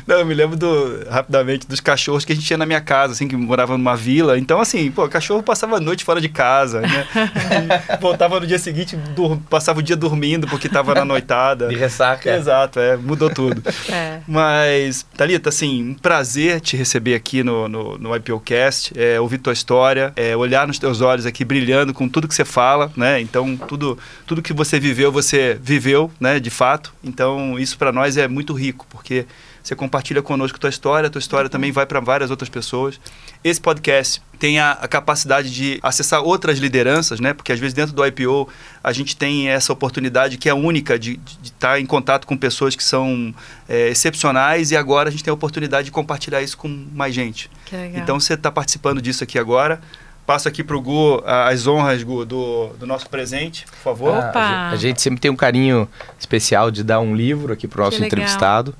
[0.07, 3.13] Não, eu me lembro do, rapidamente dos cachorros que a gente tinha na minha casa,
[3.13, 4.37] assim, que morava numa vila.
[4.37, 7.07] Então, assim, pô, o cachorro passava a noite fora de casa, né?
[8.01, 11.67] Voltava no dia seguinte, dur- passava o dia dormindo porque tava na noitada.
[11.67, 12.35] De ressaca.
[12.35, 13.61] Exato, é, mudou tudo.
[13.91, 19.37] é, Mas, Thalita, assim, um prazer te receber aqui no, no, no IPOcast, é, ouvir
[19.39, 23.19] tua história, é, olhar nos teus olhos aqui brilhando com tudo que você fala, né?
[23.21, 26.93] Então, tudo, tudo que você viveu, você viveu, né, de fato.
[27.03, 29.25] Então, isso para nós é muito rico, porque
[29.63, 32.99] você compartilha conosco tua história, tua história também vai para várias outras pessoas.
[33.43, 37.33] Esse podcast tem a, a capacidade de acessar outras lideranças, né?
[37.33, 38.49] Porque às vezes dentro do IPO
[38.83, 42.83] a gente tem essa oportunidade que é única de estar em contato com pessoas que
[42.83, 43.33] são
[43.67, 47.51] é, excepcionais e agora a gente tem a oportunidade de compartilhar isso com mais gente.
[47.97, 49.81] Então você está participando disso aqui agora.
[50.29, 54.13] Passo aqui para o Gu as honras, Gu, do, do nosso presente, por favor.
[54.13, 54.69] Ah, Opa!
[54.69, 58.03] a, gente, sempre tem um carinho especial de dar um livro aqui pro nosso Que
[58.03, 58.19] legal.
[58.19, 58.75] entrevistado.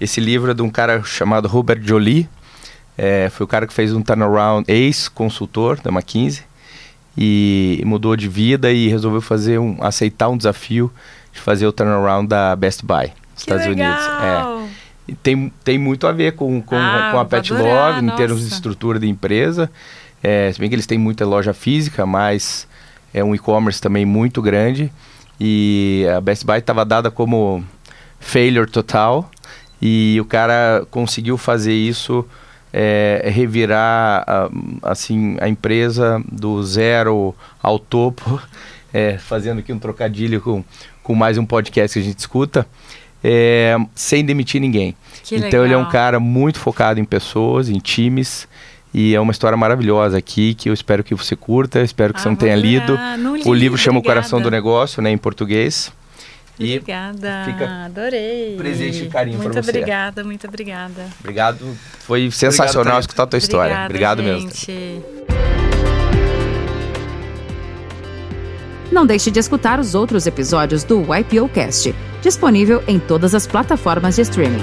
[0.00, 2.26] Esse livro é de um cara chamado Robert Jolie.
[2.96, 6.42] É, foi o cara que fez um turnaround, ex-consultor da McKinsey.
[7.18, 10.90] E mudou de vida e resolveu fazer um, aceitar um desafio
[11.34, 14.06] de fazer o turnaround da Best Buy, nos que Estados Unidos.
[14.06, 14.22] É.
[14.22, 14.68] legal.
[15.06, 18.40] E tem, tem muito a ver com, com, Ah, com a Pet Love, em termos
[18.40, 19.70] de estrutura de empresa.
[20.26, 22.66] É, se bem que eles têm muita loja física, mas
[23.12, 24.90] é um e-commerce também muito grande.
[25.38, 27.62] E a Best Buy estava dada como
[28.18, 29.30] failure total.
[29.82, 32.26] E o cara conseguiu fazer isso,
[32.72, 34.48] é, revirar ah,
[34.82, 38.40] assim, a empresa do zero ao topo,
[38.94, 40.64] é, fazendo aqui um trocadilho com,
[41.02, 42.66] com mais um podcast que a gente escuta,
[43.22, 44.96] é, sem demitir ninguém.
[45.22, 45.92] Que então ele é um legal.
[45.92, 48.48] cara muito focado em pessoas, em times.
[48.96, 52.28] E é uma história maravilhosa aqui que eu espero que você curta, espero que você
[52.28, 52.96] Ah, não vou tenha lido.
[53.18, 54.56] Não O li, livro chama O Coração do obrigada.
[54.68, 55.92] Negócio, né, em português.
[56.60, 58.54] E Obrigada, fica adorei.
[58.56, 59.58] presente de carinho Muito você.
[59.70, 61.06] obrigada, muito obrigada.
[61.18, 63.00] obrigado, foi sensacional Thalita.
[63.00, 63.84] escutar a tua história.
[63.84, 64.48] Obrigada, Obrigado mesmo.
[64.50, 65.02] gente.
[68.92, 71.92] Não deixe de escutar os outros episódios do YPOcast,
[72.22, 74.62] disponível em todas as plataformas de streaming.